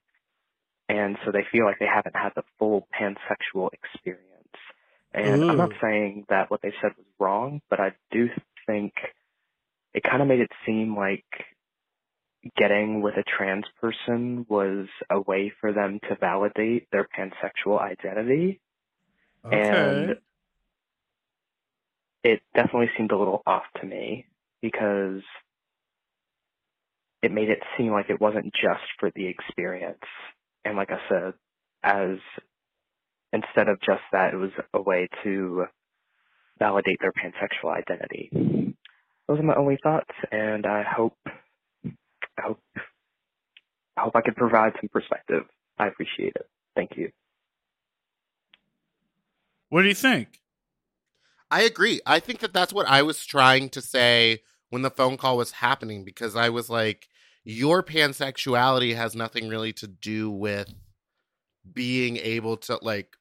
[0.87, 4.28] and so they feel like they haven't had the full pansexual experience.
[5.13, 5.81] And I'm not mm.
[5.81, 8.29] saying that what they said was wrong, but I do
[8.67, 8.93] think
[9.93, 11.25] it kind of made it seem like
[12.55, 18.61] getting with a trans person was a way for them to validate their pansexual identity.
[19.43, 20.17] And
[22.23, 24.27] it definitely seemed a little off to me
[24.61, 25.21] because
[27.21, 29.97] it made it seem like it wasn't just for the experience.
[30.63, 31.33] And like I said,
[31.83, 32.17] as
[33.33, 35.65] instead of just that, it was a way to
[36.57, 38.75] validate their pansexual identity.
[39.27, 41.17] Those are my only thoughts, and I hope,
[41.85, 42.59] I hope,
[43.97, 45.43] I hope I could provide some perspective.
[45.77, 46.47] I appreciate it.
[46.75, 47.11] Thank you.
[49.69, 50.39] What do you think?
[51.51, 52.01] I agree.
[52.05, 55.51] I think that that's what I was trying to say when the phone call was
[55.51, 57.07] happening because I was like,
[57.43, 60.73] your pansexuality has nothing really to do with
[61.73, 63.15] being able to like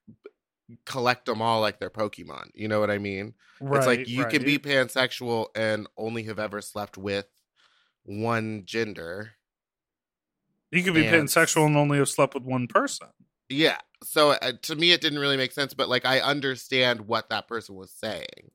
[0.84, 2.50] collect them all like they're Pokemon.
[2.54, 3.34] You know what I mean?
[3.60, 7.26] Right, it's like you can be pansexual and only have ever slept with
[8.04, 9.32] one gender.
[10.70, 13.08] You could be and- pansexual and only have slept with one person.
[13.48, 13.78] Yeah.
[14.04, 17.48] So uh, to me, it didn't really make sense, but like I understand what that
[17.48, 18.50] person was saying.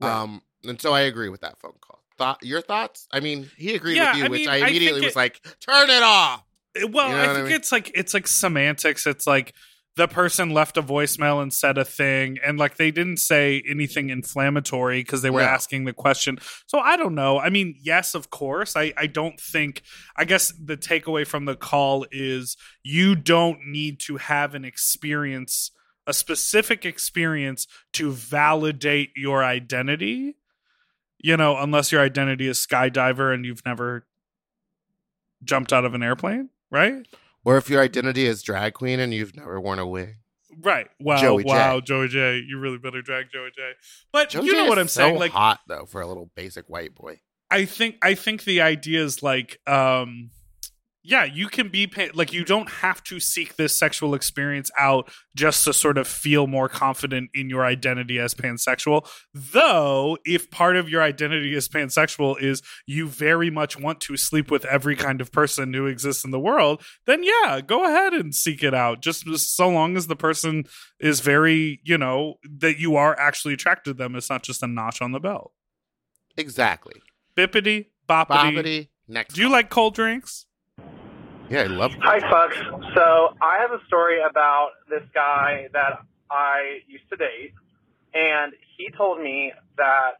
[0.00, 0.10] Right.
[0.10, 2.02] Um, and so I agree with that phone call.
[2.16, 3.06] Thought your thoughts?
[3.12, 5.16] I mean, he agreed Yeah, with you, I which mean, I I immediately was it-
[5.16, 6.42] like, "Turn it off."
[6.76, 7.54] Well, You know I what I think mean?
[7.56, 9.06] it's like it's like semantics.
[9.06, 9.54] It's like
[9.96, 14.08] the person left a voicemail and said a thing, and like they didn't say anything
[14.08, 15.46] inflammatory because they were No.
[15.48, 16.38] asking the question.
[16.68, 17.40] So I don't know.
[17.40, 18.76] I mean, yes, of course.
[18.76, 19.82] I I don't think.
[20.16, 25.72] I guess the takeaway from the call is you don't need to have an experience,
[26.06, 30.36] a specific experience, to validate your identity.
[31.18, 34.06] You know, unless your identity is skydiver and you've never
[35.42, 37.06] jumped out of an airplane, right?
[37.44, 40.16] Or if your identity is drag queen and you've never worn a wig.
[40.62, 40.88] Right.
[40.98, 41.16] Wow.
[41.16, 41.48] Joey J.
[41.48, 42.42] wow, Joey J.
[42.46, 43.72] You really better drag Joey J.
[44.12, 45.18] But Joe you know J what I'm so saying?
[45.18, 47.20] Like hot though for a little basic white boy.
[47.50, 50.30] I think I think the idea is like um
[51.02, 55.10] yeah, you can be pa- like you don't have to seek this sexual experience out
[55.34, 59.08] just to sort of feel more confident in your identity as pansexual.
[59.32, 64.50] Though, if part of your identity as pansexual is you very much want to sleep
[64.50, 68.34] with every kind of person who exists in the world, then yeah, go ahead and
[68.34, 69.00] seek it out.
[69.00, 70.64] Just so long as the person
[71.00, 74.14] is very, you know, that you are actually attracted to them.
[74.16, 75.52] It's not just a notch on the belt.
[76.36, 77.00] Exactly.
[77.34, 78.26] Bippity, boppity.
[78.28, 78.88] Bobbity.
[79.08, 79.34] Next.
[79.34, 80.46] Do you like cold drinks?
[81.50, 81.90] Yeah, I love.
[82.02, 82.56] Hi, folks.
[82.94, 87.52] So I have a story about this guy that I used to date,
[88.14, 90.12] and he told me that.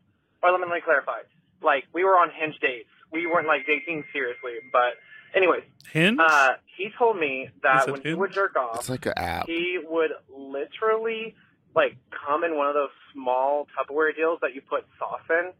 [0.42, 1.20] Or let me, let me clarify.
[1.62, 2.88] Like we were on Hinge dates.
[3.12, 4.94] We weren't like dating seriously, but
[5.34, 5.62] anyways,
[5.92, 6.18] Hinge?
[6.18, 9.46] uh, he told me that it when he would jerk off, It's like an app.
[9.46, 11.34] he would literally
[11.76, 15.52] like come in one of those small Tupperware deals that you put sauce in,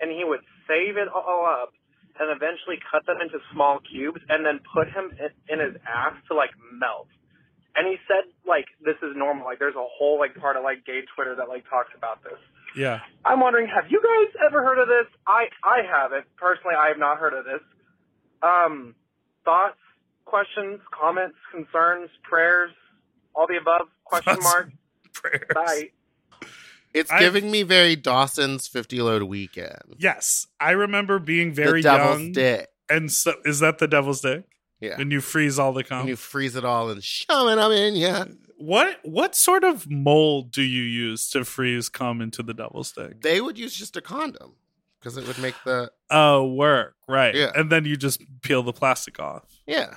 [0.00, 1.72] and he would save it all up
[2.20, 6.14] and eventually cut them into small cubes and then put him in, in his ass
[6.28, 7.08] to like melt.
[7.74, 9.44] And he said like this is normal.
[9.44, 12.38] Like there's a whole like part of like gay Twitter that like talks about this.
[12.76, 13.00] yeah.
[13.24, 15.08] I'm wondering, have you guys ever heard of this?
[15.26, 16.74] I I haven't personally.
[16.76, 17.62] I have not heard of this.
[18.42, 18.94] Um,
[19.44, 19.78] thoughts,
[20.24, 22.70] questions, comments, concerns, prayers,
[23.34, 23.88] all the above?
[24.04, 24.72] Question Thoughts, mark.
[25.14, 25.48] Prayers.
[25.54, 25.90] Bye.
[26.94, 29.94] It's giving me very Dawson's 50 load weekend.
[29.98, 32.32] Yes, I remember being very the devil's young.
[32.32, 32.68] dick.
[32.88, 34.44] And so, is that the devil's dick?
[34.80, 34.98] Yeah.
[34.98, 36.00] When you freeze all the cum.
[36.00, 38.24] And you freeze it all and shove it up in yeah.
[38.58, 43.20] what what sort of mold do you use to freeze cum into the devil's dick?
[43.22, 44.54] They would use just a condom
[44.98, 47.34] because it would make the Oh, work right.
[47.34, 47.52] Yeah.
[47.54, 49.44] And then you just peel the plastic off.
[49.66, 49.94] yeah.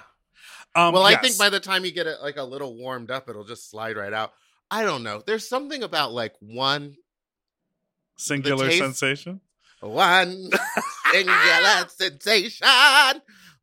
[0.77, 3.29] Um, well, I think by the time you get it like a little warmed up,
[3.29, 4.33] it'll just slide right out.
[4.71, 5.21] I don't know.
[5.25, 6.95] There's something about like one
[8.17, 9.41] singular taste- sensation.
[9.81, 10.49] one
[11.11, 12.67] singular sensation.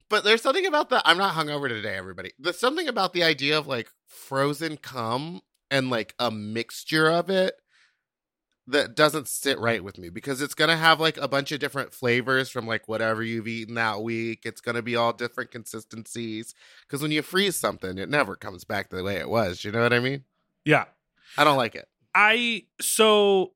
[0.09, 2.33] But there's something about the I'm not hungover today, everybody.
[2.38, 7.55] There's something about the idea of like frozen cum and like a mixture of it
[8.69, 11.93] that doesn't sit right with me because it's gonna have like a bunch of different
[11.93, 14.43] flavors from like whatever you've eaten that week.
[14.45, 16.55] It's gonna be all different consistencies.
[16.87, 19.65] Because when you freeze something, it never comes back the way it was.
[19.65, 20.25] You know what I mean?
[20.64, 20.85] Yeah.
[21.37, 21.88] I don't like it.
[22.14, 23.53] I so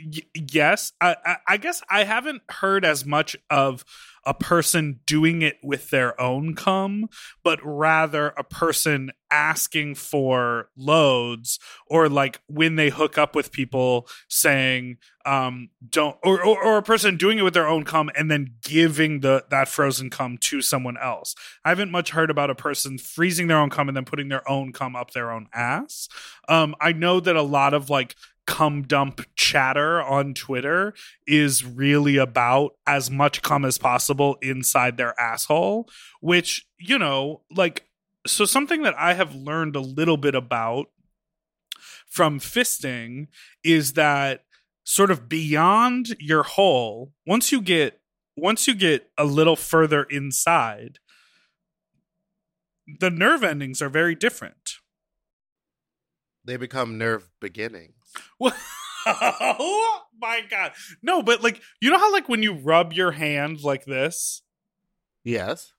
[0.00, 3.84] y- yes, I, I I guess I haven't heard as much of
[4.24, 7.08] a person doing it with their own cum,
[7.44, 14.08] but rather a person asking for loads or like when they hook up with people
[14.28, 18.30] saying um don't or, or or a person doing it with their own cum and
[18.30, 21.34] then giving the that frozen cum to someone else.
[21.64, 24.48] I haven't much heard about a person freezing their own cum and then putting their
[24.50, 26.08] own cum up their own ass.
[26.48, 30.94] Um, I know that a lot of like cum dump chatter on Twitter
[31.26, 35.88] is really about as much cum as possible inside their asshole,
[36.20, 37.84] which, you know, like,
[38.26, 40.86] so something that I have learned a little bit about
[42.08, 43.26] from fisting
[43.62, 44.44] is that
[44.84, 48.00] sort of beyond your hole, once you get
[48.36, 50.98] once you get a little further inside,
[53.00, 54.74] the nerve endings are very different.
[56.44, 57.95] They become nerve beginnings.
[59.06, 60.72] oh my god.
[61.02, 64.42] No, but like you know how like when you rub your hand like this,
[65.24, 65.72] Yes.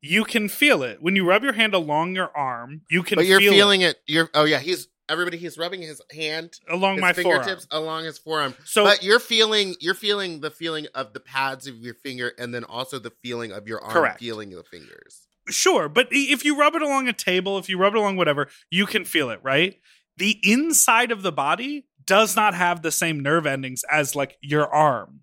[0.00, 1.02] you can feel it.
[1.02, 3.98] When you rub your hand along your arm, you can but you're feel feeling it.
[4.06, 7.84] You're oh yeah, he's everybody he's rubbing his hand along his my fingertips forearm.
[7.84, 8.54] along his forearm.
[8.64, 12.54] So but you're feeling you're feeling the feeling of the pads of your finger and
[12.54, 14.18] then also the feeling of your arm Correct.
[14.20, 15.26] feeling the fingers.
[15.48, 18.48] sure, but if you rub it along a table, if you rub it along whatever,
[18.70, 19.80] you can feel it, right?
[20.16, 24.66] The inside of the body does not have the same nerve endings as like your
[24.72, 25.20] arm.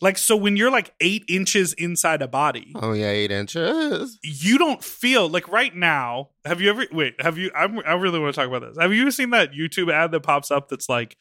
[0.00, 4.18] Like so when you're like 8 inches inside a body, Oh yeah, eight inches.
[4.22, 6.30] you don't feel like right now.
[6.44, 7.20] Have you ever wait?
[7.20, 7.50] Have you?
[7.54, 8.78] I'm, I really want to talk about this.
[8.80, 11.16] Have you ever seen that YouTube ad that pops up that's like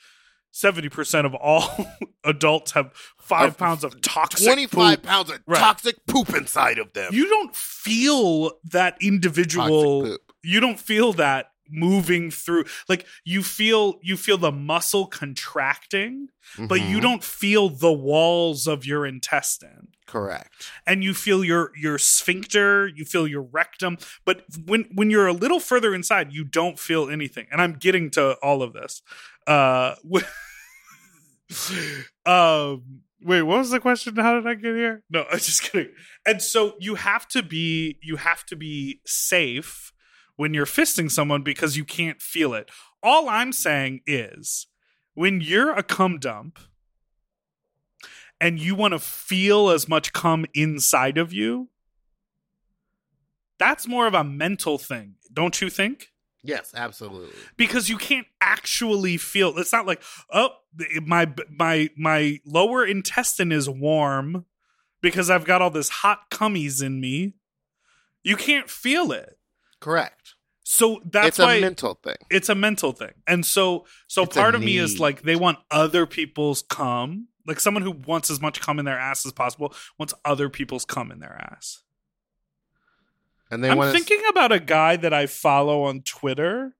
[0.51, 1.67] seventy percent of all
[2.23, 5.05] adults have five Of pounds of toxic Twenty-five poop.
[5.09, 5.57] pounds of Right.
[5.59, 7.11] toxic poop inside of them.
[7.15, 10.17] You don't feel that individual.
[10.43, 12.65] You don't feel that moving through.
[12.89, 17.01] Like you feel you feel the muscle contracting, but you Mhm.
[17.01, 20.71] don't feel the walls of your intestine Correct.
[20.85, 25.33] and you feel your your sphincter, you feel your rectum, but when when you're a
[25.33, 27.47] little further inside, you don't feel anything.
[27.51, 29.01] And I'm getting to all of this.
[29.45, 29.95] Uh,
[32.25, 34.15] um, wait, what was the question?
[34.17, 35.03] How did I get here?
[35.09, 35.91] No, I'm just kidding.
[36.25, 39.91] And so you have to be you have to be safe
[40.37, 42.71] when you're fisting someone because you can't feel it.
[43.03, 44.67] All I'm saying is
[45.13, 46.59] when you're a cum dump
[48.39, 51.69] and you want to feel as much cum inside of you,
[53.59, 56.11] that's more of a mental thing, don't you think?
[56.43, 57.33] Yes, absolutely.
[57.57, 59.57] Because you can't actually feel.
[59.57, 60.51] It's not like, oh,
[61.03, 64.45] my my my lower intestine is warm
[65.01, 67.33] because I've got all this hot cummies in me.
[68.23, 69.36] You can't feel it.
[69.79, 70.33] Correct.
[70.63, 72.15] So that's why it's why a mental thing.
[72.29, 75.59] it's a mental thing and so so It's part of me is like they want
[75.71, 79.73] other people's cum like someone who wants as much cum in their ass as possible
[79.97, 81.83] wants other people's cum in their ass
[83.49, 86.75] And they i'm want thinking about a guy that i follow on twitter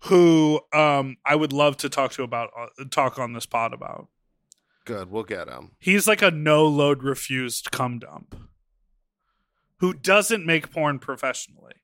[0.00, 4.08] who um i would love to talk to about uh, talk on this pod about
[4.84, 5.12] good.
[5.12, 5.76] We'll get him.
[5.78, 8.34] he's like a no load refused cum dump
[9.78, 11.74] who doesn't make porn professionally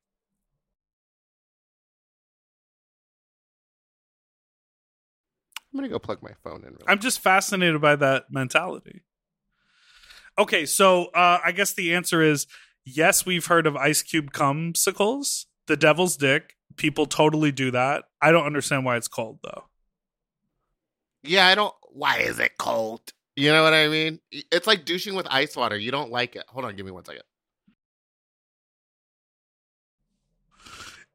[5.74, 6.70] I'm gonna go plug my phone in.
[6.70, 9.02] Real I'm just fascinated by that mentality.
[10.38, 12.46] Okay, so uh, I guess the answer is
[12.84, 13.26] yes.
[13.26, 16.54] We've heard of ice cube cumsicles, the devil's dick.
[16.76, 18.04] People totally do that.
[18.22, 19.64] I don't understand why it's cold though.
[21.24, 21.74] Yeah, I don't.
[21.90, 23.12] Why is it cold?
[23.34, 24.20] You know what I mean?
[24.30, 25.76] It's like douching with ice water.
[25.76, 26.44] You don't like it.
[26.48, 27.22] Hold on, give me one second.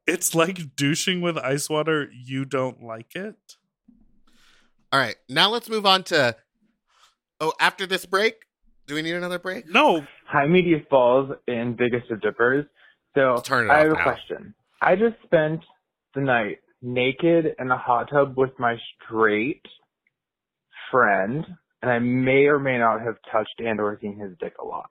[0.06, 2.10] It's like douching with ice water.
[2.12, 3.56] You don't like it.
[4.92, 6.36] All right, now let's move on to.
[7.40, 8.34] Oh, after this break,
[8.86, 9.66] do we need another break?
[9.68, 12.66] No, Hi, Media Falls and Biggest of Dippers.
[13.14, 14.02] So turn it I off have a now.
[14.02, 14.54] question.
[14.82, 15.60] I just spent
[16.14, 18.76] the night naked in a hot tub with my
[19.06, 19.62] straight
[20.90, 21.44] friend,
[21.82, 24.90] and I may or may not have touched and or seen his dick a lot.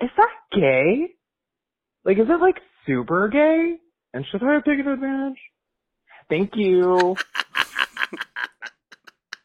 [0.00, 1.08] Is that gay?
[2.04, 3.76] Like, is it like super gay?
[4.14, 5.38] And should I have taken advantage?
[6.28, 7.16] Thank you.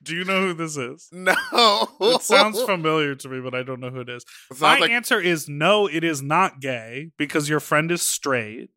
[0.04, 1.10] Do you know who this is?
[1.14, 1.88] No.
[2.02, 4.26] It sounds familiar to me, but I don't know who it is.
[4.60, 5.88] My like- answer is no.
[5.88, 8.70] It is not gay because your friend is straight.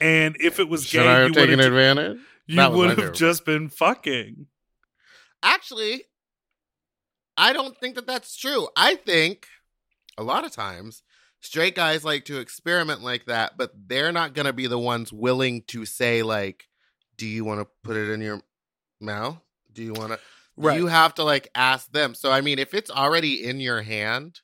[0.00, 2.18] And if it was Should gay, I have you taken would have advantage?
[2.46, 4.46] you That was would have favorite just been fucking.
[5.42, 6.04] Actually,
[7.36, 8.68] I don't think that that's true.
[8.76, 9.46] I think
[10.18, 11.02] a lot of times
[11.40, 15.12] straight guys like to experiment like that, but they're not going to be the ones
[15.12, 16.64] willing to say like,
[17.16, 18.40] "Do you want to put it in your
[19.00, 19.38] mouth?
[19.72, 20.18] Do you want to?"
[20.56, 20.78] Right.
[20.78, 22.14] You have to like ask them.
[22.14, 24.40] So I mean, if it's already in your hand,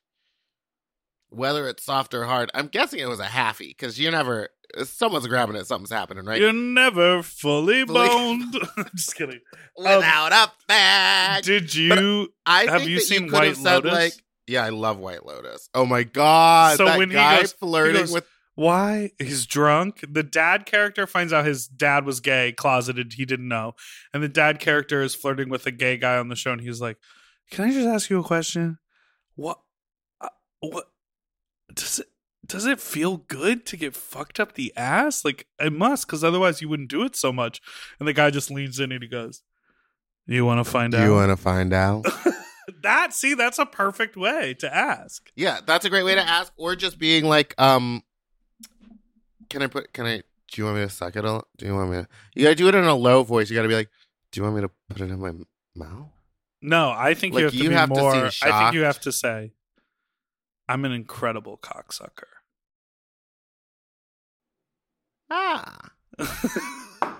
[1.30, 4.48] whether it's soft or hard, I'm guessing it was a halfie because you never.
[4.84, 5.66] Someone's grabbing it.
[5.66, 6.40] Something's happening, right?
[6.40, 8.54] You're never fully Fully- boned.
[8.76, 9.40] I'm just kidding.
[9.76, 11.44] Without a bag.
[11.44, 12.28] Did you?
[12.46, 13.92] I Have you seen have White said, Lotus?
[13.92, 14.12] Like,
[14.46, 15.68] yeah, I love White Lotus.
[15.74, 16.76] Oh my god!
[16.78, 19.12] So that when he guy goes- he flirting goes, with Why?
[19.18, 20.04] He's drunk.
[20.06, 23.14] The dad character finds out his dad was gay, closeted.
[23.14, 23.74] He didn't know.
[24.12, 26.52] And the dad character is flirting with a gay guy on the show.
[26.52, 26.98] And he's like,
[27.50, 28.78] Can I just ask you a question?
[29.36, 29.58] What?
[30.20, 30.28] Uh,
[30.60, 30.90] what?
[31.74, 32.08] Does it.
[32.44, 35.24] Does it feel good to get fucked up the ass?
[35.24, 37.62] Like it must, because otherwise you wouldn't do it so much.
[37.98, 39.42] And the guy just leans in and he goes,
[40.26, 42.04] "You want to find out?" you want to find out?
[42.82, 45.30] that see, that's a perfect way to ask.
[45.36, 48.02] yeah, that's a great way to ask, or just being like, um,
[49.52, 49.92] can I put?
[49.92, 50.16] Can I?
[50.18, 51.24] Do you want me to suck it?
[51.24, 51.96] A, do you want me?
[51.98, 52.08] to...
[52.34, 53.48] You gotta do it in a low voice.
[53.48, 53.88] You gotta be like,
[54.32, 55.32] do you want me to put it in my
[55.76, 56.08] mouth?
[56.60, 58.14] No, I think Like, you have to you be have to more.
[58.14, 59.52] I think you have to say,
[60.68, 62.28] "I'm an incredible cocksucker."
[65.30, 65.90] Ah.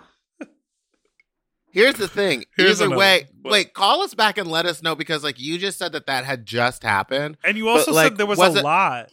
[1.72, 2.44] Here's the thing.
[2.56, 3.52] Here's Either another way, one.
[3.52, 6.24] wait, call us back and let us know because, like, you just said that that
[6.26, 7.38] had just happened.
[7.42, 9.10] and you also But, like, said there was, was a it- lot.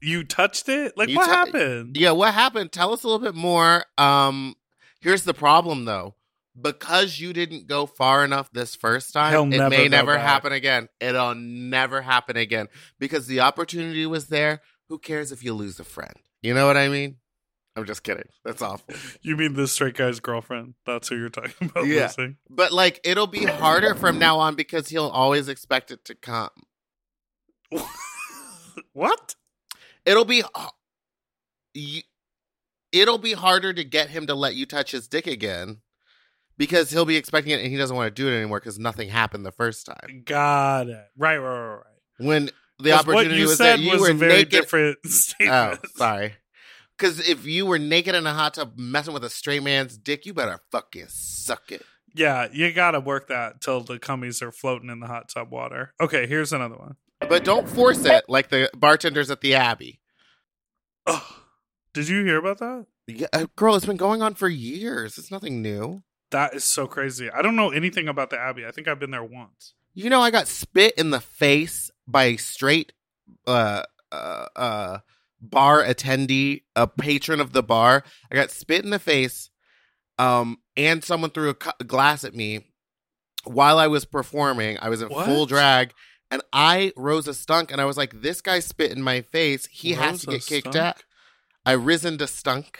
[0.00, 0.96] You touched it.
[0.96, 1.96] Like You what tou- happened?
[1.96, 2.72] Yeah, what happened?
[2.72, 3.84] Tell us a little bit more.
[3.98, 4.54] Um,
[5.00, 6.14] Here's the problem though.
[6.60, 10.24] Because you didn't go far enough this first time, He'll it never may never back.
[10.24, 10.88] happen again.
[11.00, 12.68] It'll never happen again
[12.98, 14.62] because the opportunity was there.
[14.88, 16.14] Who cares if you lose a friend?
[16.42, 17.16] You know what I mean?
[17.76, 18.28] I'm just kidding.
[18.42, 18.94] That's awful.
[19.20, 20.74] You mean the straight guy's girlfriend?
[20.86, 21.86] That's who you're talking about.
[21.86, 22.06] Yeah.
[22.06, 22.38] losing.
[22.48, 26.48] But like it'll be harder from now on because he'll always expect it to come.
[28.94, 29.34] what?
[30.06, 30.42] It'll be
[31.74, 32.02] you,
[32.92, 35.78] it'll be harder to get him to let you touch his dick again
[36.56, 39.08] because he'll be expecting it and he doesn't want to do it anymore because nothing
[39.10, 40.22] happened the first time.
[40.24, 41.04] Got it.
[41.16, 41.84] Right, right, right, right.
[42.26, 44.50] When the 'Cause what opportunity you was said that you was were a very naked.
[44.50, 44.98] different
[45.42, 46.34] Oh, sorry.
[46.96, 50.24] Because if you were naked in a hot tub messing with a straight man's dick,
[50.24, 51.82] you better fucking suck it.
[52.14, 55.92] Yeah, you gotta work that till the cummies are floating in the hot tub water.
[56.00, 56.96] Okay, here's another one.
[57.28, 60.00] But don't force it like the bartenders at the Abbey.
[61.06, 61.42] Oh,
[61.92, 62.86] did you hear about that?
[63.08, 65.18] Yeah, uh, girl, it's been going on for years.
[65.18, 66.02] It's nothing new.
[66.30, 67.30] That is so crazy.
[67.30, 68.66] I don't know anything about the Abbey.
[68.66, 69.74] I think I've been there once.
[69.94, 72.92] You know, I got spit in the face by a straight
[73.46, 74.98] uh uh uh
[75.40, 78.04] bar attendee, a patron of the bar.
[78.30, 79.50] I got spit in the face,
[80.18, 82.66] um, and someone threw a cu- glass at me
[83.44, 84.78] while I was performing.
[84.80, 85.26] I was in What?
[85.26, 85.92] full drag,
[86.30, 89.66] and I rose a stunk, and I was like, "This guy spit in my face.
[89.66, 90.76] He has to get kicked stunk?
[90.76, 91.04] out."
[91.64, 92.78] I risen to stunk.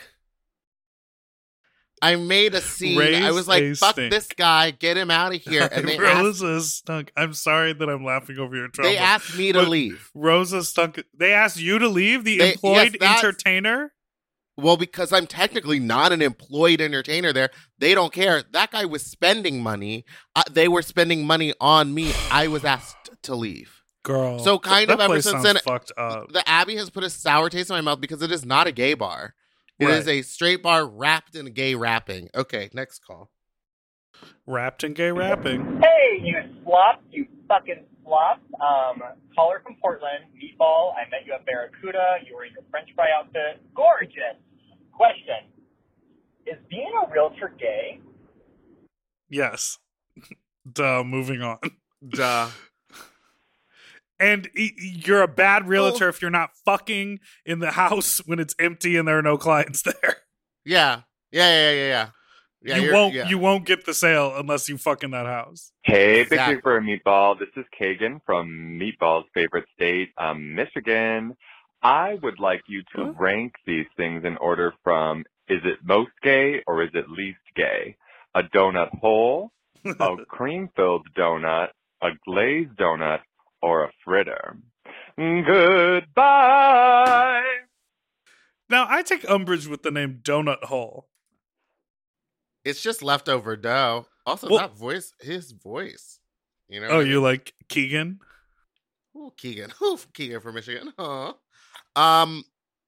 [2.02, 3.00] I made a scene.
[3.24, 6.22] I was like, "Fuck stink." this guy, get him out of here!" And they asked,
[6.42, 7.10] Rosa stunk.
[7.16, 8.90] I'm sorry that I'm laughing over your trouble.
[8.90, 10.10] they asked me to leave.
[10.14, 11.02] Rosa stunk.
[11.16, 13.92] They asked you to leave the They- employed yes, entertainer.
[14.58, 18.42] Well, because I'm technically not an employed entertainer there, they don't care.
[18.52, 20.06] That guy was spending money.
[20.34, 22.12] Uh, they were spending money on me.
[22.30, 22.95] I was asked
[23.26, 23.82] to leave.
[24.02, 26.32] Girl, So kind that of ever since then, fucked up.
[26.32, 28.72] the Abbey has put a sour taste in my mouth because it is not a
[28.72, 29.34] gay bar.
[29.78, 30.20] It is Right.
[30.20, 32.28] a straight bar wrapped in gay rapping.
[32.34, 33.30] Okay, next call.
[34.46, 35.80] Wrapped in gay rapping.
[35.82, 38.40] Hey, you slop, you fucking slop.
[38.60, 39.02] Um,
[39.34, 40.94] caller from Portland, Meatball.
[40.94, 42.18] I met you at Barracuda.
[42.26, 43.60] You were in your French fry outfit.
[43.74, 44.36] Gorgeous.
[44.92, 45.50] Question:
[46.46, 48.00] Is being a realtor gay?
[49.28, 49.78] Yes.
[50.72, 51.02] Duh.
[51.04, 51.58] Moving on.
[52.08, 52.48] Duh.
[54.18, 58.38] And y- y- you're a bad realtor if you're not fucking in the house when
[58.38, 60.16] it's empty and there are no clients there.
[60.64, 61.02] Yeah.
[61.32, 62.08] Yeah, yeah, yeah, yeah.
[62.62, 63.14] yeah you won't.
[63.14, 63.28] yeah.
[63.28, 65.72] You won't get the sale unless you fuck in that house.
[65.82, 66.54] Hey, Big Exactly.
[66.56, 67.38] Big for a Meatball.
[67.38, 71.36] This is Kagan from Meatball's favorite state, um, Michigan.
[71.82, 73.12] I would like you to Huh?
[73.18, 77.96] rank these things in order from is it most gay or is it least gay?
[78.34, 79.50] A donut hole,
[79.84, 81.68] a cream filled donut,
[82.02, 83.20] a glazed donut,
[83.62, 84.56] or a fritter.
[86.16, 87.42] Goodbye.
[88.68, 91.08] Now I take umbrage with the name Donut Hole.
[92.64, 94.06] It's just leftover dough.
[94.26, 96.18] Also, Well- that voice, his voice.
[96.68, 96.88] You know?
[96.88, 97.22] Oh, what I you mean?
[97.22, 98.18] like Keegan?
[99.14, 99.72] Oh, Keegan.
[99.82, 100.92] Ooh, Keegan from Michigan.
[100.98, 101.34] Huh.
[101.94, 102.44] Um,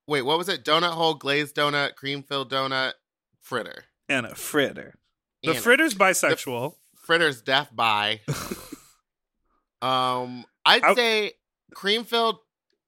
[0.09, 0.65] wait, what was it?
[0.65, 2.95] Donut hole, glazed donut, cream filled donut,
[3.41, 3.85] fritter.
[4.09, 4.95] And a fritter.
[5.45, 6.75] The And fritter's bisexual.
[6.97, 8.21] fritter's deaf by.
[9.83, 11.33] um, I'd I- say
[11.75, 12.39] cream filled,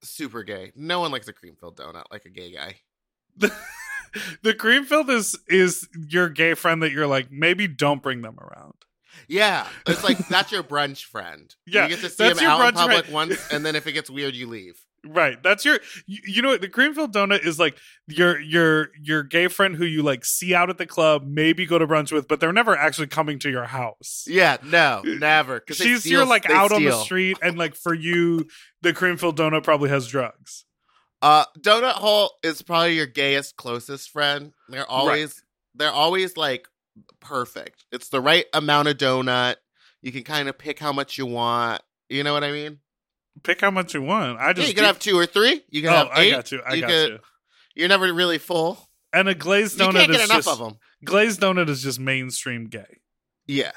[0.02, 0.72] super gay.
[0.76, 2.76] No one likes a cream filled donut like a gay guy.
[3.36, 3.52] The,
[4.42, 8.38] the cream filled is is your gay friend that you're like maybe don't bring them
[8.38, 8.74] around.
[9.28, 11.54] Yeah, it's like that's your brunch friend.
[11.66, 13.14] Yeah, you get to see him out in public friend.
[13.14, 14.78] once, and then if it gets weird, you leave.
[15.06, 15.42] Right.
[15.42, 19.22] That's your you, you know what the cream filled donut is like your your your
[19.22, 22.28] gay friend who you like see out at the club, maybe go to brunch with,
[22.28, 24.24] but they're never actually coming to your house.
[24.28, 25.64] Yeah, no, never.
[25.66, 28.46] they She's steal- you're like out on the street and like for you
[28.82, 30.64] the cream filled donut probably has drugs.
[31.22, 34.52] Uh, donut hole is probably your gayest closest friend.
[34.68, 35.42] They're always
[35.74, 36.68] they're always like
[37.20, 37.84] perfect.
[37.92, 39.56] It's the right amount of donut.
[40.02, 41.82] You can kind of pick how much you want.
[42.08, 42.78] You know what I mean?
[43.42, 44.38] Pick how much you want.
[44.38, 45.62] I Yeah, just you can have two or three.
[45.70, 46.30] You can Oh, have I eight.
[46.32, 46.62] got you.
[46.66, 47.18] I got could- you.
[47.74, 48.88] You're never really full.
[49.12, 50.78] And a glazed You donut is enough just of them.
[51.04, 52.98] glazed donut is just mainstream gay.
[53.46, 53.72] Yeah,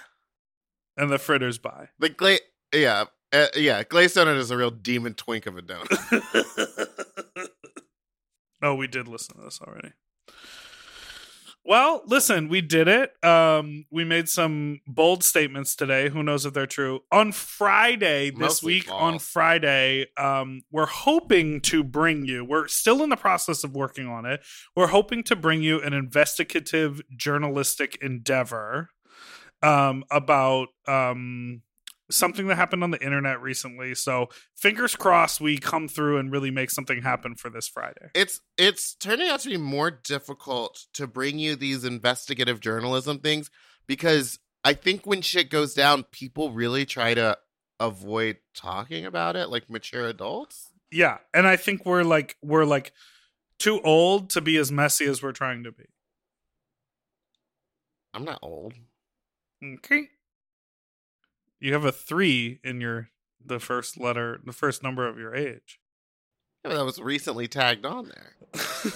[0.98, 1.90] And the fritters by.
[1.98, 2.38] the gla-
[2.74, 3.84] Yeah, uh, yeah.
[3.84, 7.50] Glazed donut is a real demon twink of a donut.
[8.66, 9.92] Oh, we did listen to this already.
[11.66, 13.14] Well, listen, we did it.
[13.24, 16.10] Um, we made some bold statements today.
[16.10, 17.02] Who knows if they're true?
[17.10, 19.18] On Friday this Mostly week, on.
[19.20, 22.44] Friday, um, we're hoping to bring you.
[22.44, 24.42] We're still in the process of working on it.
[24.76, 28.90] We're hoping to bring you an investigative journalistic endeavor
[29.62, 31.62] um, about um,
[32.14, 33.96] something that happened on the internet recently.
[33.96, 38.10] So fingers crossed we come through and really make something happen for this Friday.
[38.14, 43.50] It's it's turning out to be more difficult to bring you these investigative journalism things
[43.88, 47.38] because I think when shit goes down, people really try to
[47.80, 50.70] avoid talking about it like mature adults.
[50.92, 52.94] Yeah, and I think we're like we're like
[53.60, 55.86] too old to be as messy as we're trying to be.
[58.14, 58.74] I'm not old.
[59.64, 60.10] Okay.
[61.64, 63.08] You have a 3 in your
[63.44, 65.80] the first letter, the first number of your age.
[66.62, 68.34] Yeah, but that was recently tagged on there.